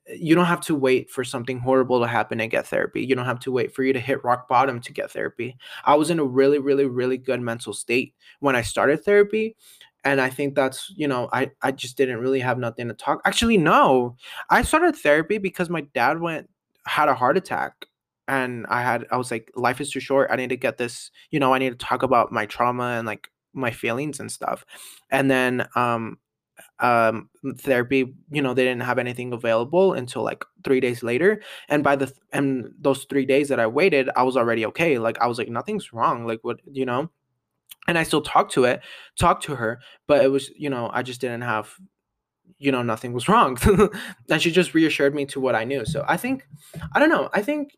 you 0.08 0.34
don't 0.34 0.46
have 0.46 0.62
to 0.62 0.76
wait 0.76 1.10
for 1.10 1.26
something 1.26 1.60
horrible 1.60 2.00
to 2.00 2.08
happen 2.08 2.40
and 2.40 2.50
get 2.50 2.68
therapy. 2.68 3.04
You 3.04 3.16
don't 3.18 3.26
have 3.26 3.42
to 3.42 3.52
wait 3.52 3.76
for 3.76 3.84
you 3.84 3.92
to 3.92 4.00
hit 4.00 4.24
rock 4.24 4.48
bottom 4.48 4.80
to 4.80 4.94
get 4.94 5.12
therapy. 5.12 5.58
I 5.84 5.96
was 5.96 6.10
in 6.10 6.20
a 6.20 6.24
really, 6.24 6.60
really, 6.60 6.86
really 6.86 7.18
good 7.18 7.42
mental 7.42 7.74
state 7.74 8.14
when 8.40 8.56
I 8.56 8.62
started 8.62 9.04
therapy 9.04 9.58
and 10.06 10.22
i 10.22 10.30
think 10.30 10.56
that's 10.56 10.94
you 10.96 11.08
know 11.08 11.28
i 11.34 11.52
i 11.64 11.72
just 11.72 11.98
didn't 11.98 12.20
really 12.20 12.40
have 12.40 12.58
nothing 12.58 12.88
to 12.88 12.94
talk 12.94 13.22
actually 13.26 13.58
no. 13.58 14.16
I 14.50 14.62
started 14.62 14.96
therapy 14.96 15.38
because 15.40 15.70
my 15.70 15.82
dad 15.94 16.22
went 16.22 16.50
had 16.88 17.10
a 17.10 17.16
heart 17.16 17.38
attack 17.38 17.88
and 18.28 18.66
i 18.70 18.82
had 18.82 19.06
i 19.12 19.18
was 19.18 19.32
like 19.32 19.52
life 19.56 19.82
is 19.82 19.92
too 19.92 20.00
short. 20.00 20.30
I 20.32 20.36
need 20.38 20.50
to 20.50 20.58
get 20.58 20.78
this 20.78 21.12
you 21.32 21.40
know 21.40 21.54
i 21.54 21.60
need 21.60 21.72
to 21.72 21.86
talk 21.86 22.04
about 22.04 22.32
my 22.32 22.46
trauma 22.46 22.96
and 22.98 23.08
like 23.08 23.30
my 23.54 23.72
feelings 23.72 24.20
and 24.20 24.32
stuff. 24.32 24.66
And 25.10 25.30
then 25.32 25.68
um 25.76 26.20
um 26.80 27.30
therapy 27.58 28.14
you 28.32 28.42
know 28.42 28.54
they 28.54 28.64
didn't 28.64 28.84
have 28.84 29.00
anything 29.00 29.34
available 29.34 29.94
until 29.94 30.24
like 30.24 30.44
three 30.64 30.80
days 30.80 31.04
later 31.04 31.42
and 31.70 31.84
by 31.84 31.96
the 31.96 32.06
th- 32.08 32.18
and 32.34 32.72
those 32.80 33.06
three 33.06 33.26
days 33.26 33.50
that 33.50 33.60
i 33.60 33.68
waited 33.68 34.10
i 34.16 34.24
was 34.24 34.38
already 34.38 34.66
okay. 34.66 34.98
Like 35.00 35.18
i 35.22 35.28
was 35.28 35.38
like 35.38 35.50
nothing's 35.50 35.94
wrong. 35.94 36.26
Like 36.28 36.40
what 36.44 36.60
you 36.72 36.86
know 36.86 37.10
and 37.88 37.98
I 37.98 38.04
still 38.04 38.22
talked 38.22 38.54
to 38.54 38.64
it, 38.66 38.82
talked 39.20 39.44
to 39.44 39.56
her, 39.56 39.80
but 40.08 40.24
it 40.24 40.30
was, 40.30 40.50
you 40.58 40.70
know, 40.70 40.90
I 40.92 41.04
just 41.04 41.22
didn't 41.22 41.42
have, 41.42 41.74
you 42.58 42.72
know, 42.72 42.82
nothing 42.82 43.14
was 43.14 43.28
wrong. 43.28 43.58
and 44.30 44.42
she 44.42 44.52
just 44.52 44.74
reassured 44.74 45.14
me 45.14 45.26
to 45.28 45.40
what 45.40 45.56
I 45.56 45.64
knew. 45.64 45.86
So 45.86 46.04
I 46.08 46.18
think, 46.18 46.48
I 46.94 47.00
don't 47.00 47.10
know, 47.10 47.30
I 47.34 47.42
think 47.42 47.78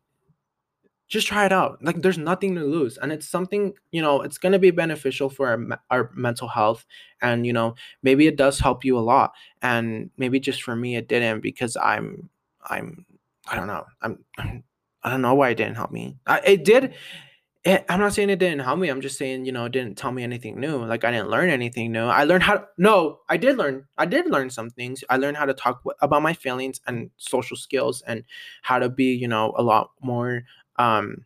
just 1.08 1.26
try 1.26 1.46
it 1.46 1.52
out. 1.52 1.78
Like 1.82 2.02
there's 2.02 2.18
nothing 2.18 2.54
to 2.54 2.64
lose. 2.64 2.98
And 2.98 3.12
it's 3.12 3.28
something, 3.28 3.74
you 3.90 4.02
know, 4.02 4.22
it's 4.22 4.38
going 4.38 4.52
to 4.52 4.58
be 4.58 4.70
beneficial 4.70 5.30
for 5.30 5.48
our, 5.48 5.80
our 5.90 6.10
mental 6.14 6.48
health. 6.48 6.86
And, 7.22 7.46
you 7.46 7.52
know, 7.52 7.74
maybe 8.02 8.26
it 8.26 8.36
does 8.36 8.58
help 8.58 8.84
you 8.84 8.98
a 8.98 9.00
lot. 9.00 9.32
And 9.62 10.10
maybe 10.16 10.38
just 10.38 10.62
for 10.62 10.76
me, 10.76 10.96
it 10.96 11.08
didn't 11.08 11.40
because 11.40 11.76
I'm, 11.76 12.28
I'm, 12.62 13.06
I 13.46 13.56
don't 13.56 13.66
know. 13.66 13.84
I'm, 14.02 14.24
I'm 14.38 14.64
I 15.00 15.10
don't 15.10 15.22
know 15.22 15.34
why 15.34 15.50
it 15.50 15.54
didn't 15.54 15.76
help 15.76 15.92
me. 15.92 16.16
I, 16.26 16.40
it 16.40 16.64
did 16.64 16.92
it, 17.64 17.84
I'm 17.88 17.98
not 18.00 18.14
saying 18.14 18.30
it 18.30 18.38
didn't 18.38 18.60
help 18.60 18.78
me. 18.78 18.88
I'm 18.88 19.00
just 19.00 19.18
saying, 19.18 19.44
you 19.44 19.52
know, 19.52 19.64
it 19.64 19.72
didn't 19.72 19.98
tell 19.98 20.12
me 20.12 20.22
anything 20.22 20.60
new. 20.60 20.84
Like 20.84 21.04
I 21.04 21.10
didn't 21.10 21.28
learn 21.28 21.50
anything 21.50 21.92
new. 21.92 22.04
I 22.04 22.24
learned 22.24 22.44
how 22.44 22.54
to, 22.54 22.66
no, 22.78 23.20
I 23.28 23.36
did 23.36 23.58
learn. 23.58 23.86
I 23.98 24.06
did 24.06 24.30
learn 24.30 24.48
some 24.50 24.70
things. 24.70 25.02
I 25.10 25.16
learned 25.16 25.36
how 25.36 25.44
to 25.44 25.54
talk 25.54 25.80
w- 25.82 25.96
about 26.00 26.22
my 26.22 26.32
feelings 26.32 26.80
and 26.86 27.10
social 27.16 27.56
skills 27.56 28.02
and 28.06 28.24
how 28.62 28.78
to 28.78 28.88
be, 28.88 29.14
you 29.14 29.28
know, 29.28 29.54
a 29.56 29.62
lot 29.62 29.90
more 30.00 30.44
um 30.76 31.24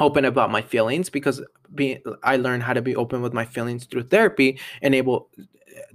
open 0.00 0.24
about 0.24 0.50
my 0.50 0.62
feelings 0.62 1.10
because 1.10 1.42
being 1.74 2.00
I 2.22 2.36
learned 2.36 2.62
how 2.62 2.72
to 2.72 2.82
be 2.82 2.96
open 2.96 3.22
with 3.22 3.32
my 3.32 3.44
feelings 3.44 3.84
through 3.86 4.04
therapy 4.04 4.58
and 4.82 4.94
able 4.94 5.30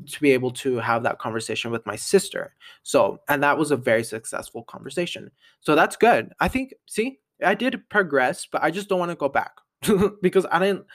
to 0.08 0.22
be 0.22 0.32
able 0.32 0.52
to 0.52 0.78
have 0.78 1.04
that 1.04 1.20
conversation 1.20 1.72
with 1.72 1.86
my 1.86 1.96
sister. 1.96 2.56
So, 2.84 3.20
and 3.28 3.44
that 3.44 3.58
was 3.58 3.72
a 3.72 3.78
very 3.78 4.04
successful 4.04 4.64
conversation. 4.64 5.32
So 5.62 5.76
that's 5.76 5.96
good. 5.96 6.34
I 6.40 6.48
think 6.48 6.74
see, 6.88 7.20
I 7.44 7.56
did 7.56 7.90
progress, 7.90 8.48
but 8.52 8.64
I 8.64 8.72
just 8.72 8.90
don't 8.90 9.00
want 9.00 9.12
to 9.12 9.16
go 9.16 9.30
back 9.30 9.52
because 10.22 10.46
I 10.52 10.60
didn't 10.60 10.86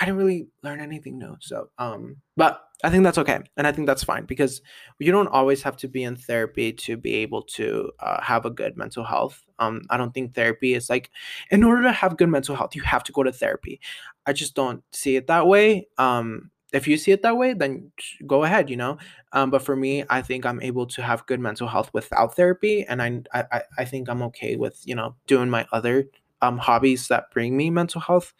I 0.00 0.04
didn't 0.04 0.18
really 0.18 0.48
learn 0.62 0.80
anything 0.80 1.18
new. 1.18 1.36
So, 1.40 1.70
um, 1.78 2.16
but 2.36 2.62
I 2.82 2.90
think 2.90 3.04
that's 3.04 3.18
okay, 3.18 3.40
and 3.56 3.66
I 3.66 3.72
think 3.72 3.86
that's 3.86 4.04
fine 4.04 4.24
because 4.24 4.62
you 4.98 5.12
don't 5.12 5.28
always 5.28 5.62
have 5.62 5.76
to 5.78 5.88
be 5.88 6.02
in 6.02 6.16
therapy 6.16 6.72
to 6.72 6.96
be 6.96 7.16
able 7.16 7.42
to 7.42 7.90
uh, 8.00 8.22
have 8.22 8.46
a 8.46 8.50
good 8.50 8.76
mental 8.76 9.04
health. 9.04 9.42
Um, 9.58 9.82
I 9.90 9.96
don't 9.96 10.14
think 10.14 10.34
therapy 10.34 10.74
is 10.74 10.88
like, 10.88 11.10
in 11.50 11.62
order 11.62 11.82
to 11.82 11.92
have 11.92 12.16
good 12.16 12.30
mental 12.30 12.56
health, 12.56 12.74
you 12.74 12.82
have 12.82 13.04
to 13.04 13.12
go 13.12 13.22
to 13.22 13.32
therapy. 13.32 13.80
I 14.24 14.32
just 14.32 14.54
don't 14.54 14.82
see 14.92 15.16
it 15.16 15.26
that 15.26 15.46
way. 15.46 15.88
Um, 15.98 16.50
if 16.72 16.86
you 16.88 16.96
see 16.96 17.12
it 17.12 17.22
that 17.22 17.36
way, 17.36 17.52
then 17.54 17.90
go 18.26 18.44
ahead, 18.44 18.70
you 18.70 18.76
know. 18.76 18.98
Um, 19.32 19.50
but 19.50 19.62
for 19.62 19.76
me, 19.76 20.04
I 20.10 20.22
think 20.22 20.46
I'm 20.46 20.60
able 20.62 20.86
to 20.86 21.02
have 21.02 21.26
good 21.26 21.40
mental 21.40 21.68
health 21.68 21.90
without 21.92 22.36
therapy, 22.36 22.84
and 22.88 23.02
I 23.02 23.22
I 23.32 23.62
I 23.78 23.84
think 23.84 24.08
I'm 24.08 24.22
okay 24.24 24.56
with 24.56 24.80
you 24.86 24.94
know 24.94 25.16
doing 25.26 25.50
my 25.50 25.66
other 25.72 26.06
um 26.42 26.58
hobbies 26.58 27.08
that 27.08 27.30
bring 27.32 27.56
me 27.56 27.70
mental 27.70 28.00
health. 28.00 28.32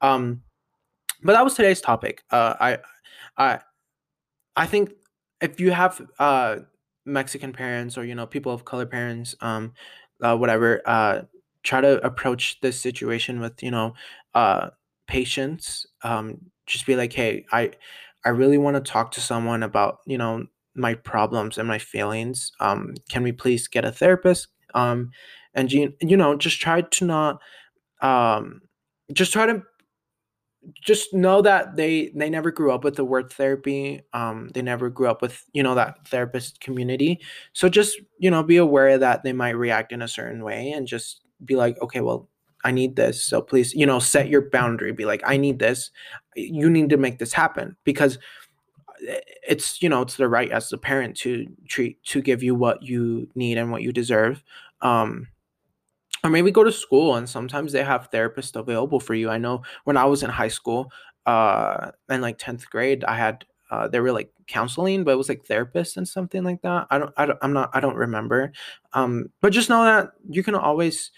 Um, 0.00 0.42
but 1.22 1.32
that 1.34 1.44
was 1.44 1.54
today's 1.54 1.80
topic. 1.80 2.22
Uh, 2.30 2.54
I 2.60 2.78
I 3.38 3.60
I 4.56 4.66
think 4.66 4.92
if 5.40 5.60
you 5.60 5.70
have 5.70 6.00
uh 6.18 6.56
Mexican 7.04 7.52
parents 7.52 7.96
or 7.96 8.04
you 8.04 8.14
know 8.14 8.26
people 8.26 8.52
of 8.52 8.64
color 8.64 8.86
parents, 8.86 9.34
um, 9.40 9.72
uh, 10.22 10.36
whatever, 10.36 10.82
uh, 10.86 11.22
try 11.62 11.80
to 11.80 12.04
approach 12.04 12.60
this 12.60 12.80
situation 12.80 13.40
with 13.40 13.62
you 13.62 13.70
know 13.70 13.94
uh 14.34 14.70
patience 15.06 15.86
um 16.02 16.38
just 16.68 16.86
be 16.86 16.96
like 16.96 17.12
hey 17.12 17.44
i 17.52 17.70
i 18.24 18.28
really 18.28 18.58
want 18.58 18.76
to 18.76 18.92
talk 18.92 19.10
to 19.10 19.20
someone 19.20 19.62
about 19.62 19.98
you 20.06 20.18
know 20.18 20.46
my 20.74 20.94
problems 20.94 21.58
and 21.58 21.66
my 21.66 21.78
feelings 21.78 22.52
um 22.60 22.94
can 23.10 23.22
we 23.22 23.32
please 23.32 23.66
get 23.68 23.84
a 23.84 23.92
therapist? 23.92 24.48
Um 24.74 25.10
and 25.54 25.72
you, 25.72 25.92
you 26.00 26.16
know 26.16 26.36
just 26.36 26.60
try 26.60 26.82
to 26.82 27.04
not 27.04 27.40
um 28.02 28.60
just 29.12 29.32
try 29.32 29.46
to 29.46 29.62
just 30.84 31.14
know 31.14 31.40
that 31.42 31.76
they 31.76 32.10
they 32.14 32.28
never 32.28 32.50
grew 32.50 32.72
up 32.72 32.84
with 32.84 32.96
the 32.96 33.04
word 33.04 33.32
therapy 33.32 34.02
um 34.12 34.50
they 34.54 34.62
never 34.62 34.90
grew 34.90 35.08
up 35.08 35.22
with 35.22 35.44
you 35.52 35.62
know 35.62 35.74
that 35.74 36.06
therapist 36.08 36.60
community. 36.60 37.20
So 37.52 37.68
just 37.68 37.98
you 38.18 38.30
know 38.30 38.42
be 38.42 38.56
aware 38.58 38.98
that 38.98 39.22
they 39.22 39.32
might 39.32 39.50
react 39.50 39.92
in 39.92 40.02
a 40.02 40.08
certain 40.08 40.44
way 40.44 40.70
and 40.70 40.86
just 40.86 41.22
be 41.44 41.56
like 41.56 41.80
okay 41.80 42.00
well 42.00 42.28
I 42.64 42.70
need 42.72 42.96
this. 42.96 43.22
So 43.22 43.40
please, 43.40 43.74
you 43.74 43.86
know, 43.86 43.98
set 43.98 44.28
your 44.28 44.50
boundary. 44.50 44.92
Be 44.92 45.04
like, 45.04 45.22
I 45.24 45.36
need 45.36 45.58
this. 45.58 45.90
You 46.34 46.68
need 46.70 46.90
to 46.90 46.96
make 46.96 47.18
this 47.18 47.32
happen 47.32 47.76
because 47.84 48.18
eh, 49.08 49.20
it's 49.46 49.80
you 49.82 49.88
know 49.88 50.02
it's 50.02 50.16
the 50.16 50.28
right 50.28 50.50
as 50.50 50.72
a 50.72 50.78
parent 50.78 51.16
to 51.18 51.46
treat 51.68 52.02
to 52.04 52.20
give 52.20 52.42
you 52.42 52.54
what 52.54 52.82
you 52.82 53.28
need 53.34 53.58
and 53.58 53.70
what 53.70 53.82
you 53.82 53.92
deserve. 53.92 54.42
Um, 54.80 55.28
or 56.24 56.30
maybe 56.30 56.50
go 56.50 56.64
to 56.64 56.72
school 56.72 57.14
and 57.14 57.28
sometimes 57.28 57.72
they 57.72 57.84
have 57.84 58.10
therapists 58.10 58.56
available 58.56 58.98
for 58.98 59.14
you. 59.14 59.30
I 59.30 59.38
know 59.38 59.62
when 59.84 59.96
I 59.96 60.04
was 60.04 60.24
in 60.24 60.30
high 60.30 60.48
school, 60.48 60.90
uh, 61.26 61.92
in 62.08 62.20
like 62.20 62.38
tenth 62.38 62.68
grade, 62.70 63.04
I 63.04 63.16
had 63.16 63.44
uh, 63.70 63.86
they 63.86 64.00
were 64.00 64.12
like 64.12 64.32
counseling, 64.46 65.04
but 65.04 65.12
it 65.12 65.16
was 65.18 65.28
like 65.28 65.44
therapists 65.44 65.96
and 65.96 66.08
something 66.08 66.42
like 66.42 66.62
that. 66.62 66.86
I 66.90 66.98
don't, 66.98 67.12
I 67.16 67.26
don't, 67.26 67.38
I'm 67.42 67.52
not, 67.52 67.70
I 67.74 67.80
don't 67.80 67.96
remember. 67.96 68.52
Um, 68.94 69.26
but 69.40 69.52
just 69.52 69.68
know 69.68 69.84
that 69.84 70.12
you 70.28 70.42
can 70.42 70.54
always, 70.54 71.10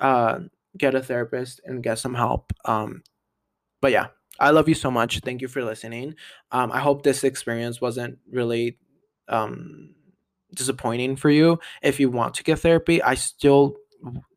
uh, 0.00 0.40
get 0.78 0.94
a 0.94 1.02
therapist 1.02 1.60
and 1.64 1.82
get 1.82 1.98
some 1.98 2.14
help. 2.14 2.52
Um, 2.64 3.02
but 3.80 3.92
yeah, 3.92 4.08
I 4.38 4.50
love 4.50 4.68
you 4.68 4.74
so 4.74 4.90
much. 4.90 5.20
Thank 5.20 5.42
you 5.42 5.48
for 5.48 5.62
listening. 5.62 6.14
Um, 6.50 6.72
I 6.72 6.80
hope 6.80 7.02
this 7.02 7.24
experience 7.24 7.80
wasn't 7.80 8.18
really 8.30 8.78
um, 9.28 9.94
disappointing 10.54 11.16
for 11.16 11.30
you. 11.30 11.58
If 11.82 12.00
you 12.00 12.10
want 12.10 12.34
to 12.34 12.42
get 12.42 12.60
therapy, 12.60 13.02
I 13.02 13.14
still 13.14 13.76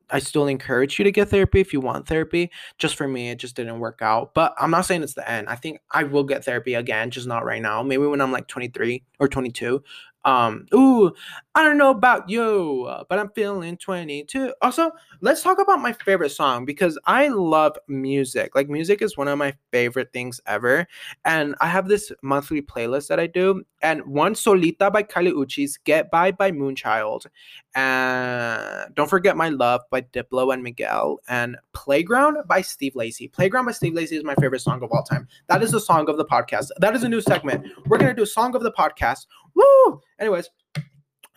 I 0.10 0.20
still 0.20 0.48
encourage 0.48 1.00
you 1.00 1.04
to 1.06 1.12
get 1.12 1.30
therapy 1.30 1.60
if 1.60 1.74
you 1.74 1.80
want 1.80 2.08
therapy. 2.08 2.52
Just 2.78 2.96
for 2.96 3.08
me, 3.08 3.30
it 3.30 3.40
just 3.40 3.56
didn't 3.56 3.80
work 3.80 4.00
out. 4.02 4.34
But 4.36 4.54
I'm 4.60 4.70
not 4.70 4.86
saying 4.86 5.02
it's 5.02 5.16
the 5.16 5.30
end. 5.30 5.50
I 5.50 5.56
think 5.56 5.80
I 5.92 6.04
will 6.04 6.24
get 6.24 6.46
therapy 6.46 6.76
again, 6.76 7.10
just 7.10 7.28
not 7.28 7.44
right 7.44 7.62
now. 7.62 7.82
Maybe 7.82 8.06
when 8.06 8.22
I'm 8.22 8.32
like 8.32 8.48
23 8.48 9.04
or 9.20 9.28
22. 9.28 9.84
Um, 10.26 10.66
ooh, 10.74 11.14
I 11.54 11.64
don't 11.64 11.78
know 11.78 11.92
about 11.92 12.28
you, 12.30 12.92
but 13.08 13.20
I'm 13.20 13.30
feeling 13.30 13.78
22. 13.78 14.54
Also, 14.62 14.92
let's 15.22 15.44
talk 15.44 15.60
about 15.60 15.80
my 15.80 15.94
favorite 15.94 16.32
song 16.32 16.66
because 16.66 16.98
I 17.06 17.28
love 17.28 17.78
music. 17.88 18.56
Like, 18.56 18.68
music 18.68 19.04
is 19.04 19.16
one 19.16 19.28
of 19.28 19.38
my 19.38 19.54
favorite 19.72 20.12
things 20.12 20.42
ever. 20.48 20.88
And 21.24 21.56
I 21.62 21.68
have 21.68 21.88
this 21.88 22.12
monthly 22.24 22.62
playlist 22.62 23.08
that 23.08 23.20
I 23.20 23.28
do. 23.28 23.64
And 23.84 24.04
one 24.06 24.34
Solita 24.34 24.92
by 24.92 25.04
Kali 25.04 25.32
Uchis, 25.32 25.78
Get 25.84 26.10
By 26.10 26.32
by 26.32 26.52
Moonchild. 26.52 27.28
And 27.76 28.96
don't 28.96 29.10
forget 29.10 29.38
My 29.38 29.50
Love 29.50 29.82
by 29.92 30.02
Diplo 30.02 30.52
and 30.54 30.64
Miguel. 30.64 31.20
And 31.28 31.56
Playground 31.74 32.38
by 32.48 32.62
Steve 32.62 32.96
Lacy. 32.96 33.28
Playground 33.28 33.66
by 33.66 33.74
Steve 33.74 33.94
Lacy 33.94 34.16
is 34.16 34.24
my 34.24 34.36
favorite 34.36 34.62
song 34.62 34.82
of 34.82 34.92
all 34.92 35.04
time. 35.04 35.28
That 35.48 35.62
is 35.62 35.72
the 35.72 35.80
song 35.80 36.10
of 36.10 36.18
the 36.18 36.26
podcast. 36.26 36.70
That 36.80 36.96
is 36.96 37.04
a 37.04 37.10
new 37.10 37.22
segment. 37.22 37.68
We're 37.86 38.00
going 38.00 38.14
to 38.14 38.20
do 38.20 38.26
song 38.26 38.56
of 38.56 38.64
the 38.64 38.72
podcast. 38.72 39.28
Woo! 39.56 40.02
Anyways, 40.20 40.50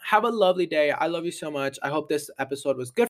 have 0.05 0.25
a 0.25 0.31
lovely 0.31 0.67
day. 0.67 0.91
I 0.91 1.07
love 1.07 1.25
you 1.25 1.31
so 1.31 1.51
much. 1.51 1.79
I 1.83 1.89
hope 1.89 2.09
this 2.09 2.31
episode 2.39 2.77
was 2.77 2.91
good 2.91 3.07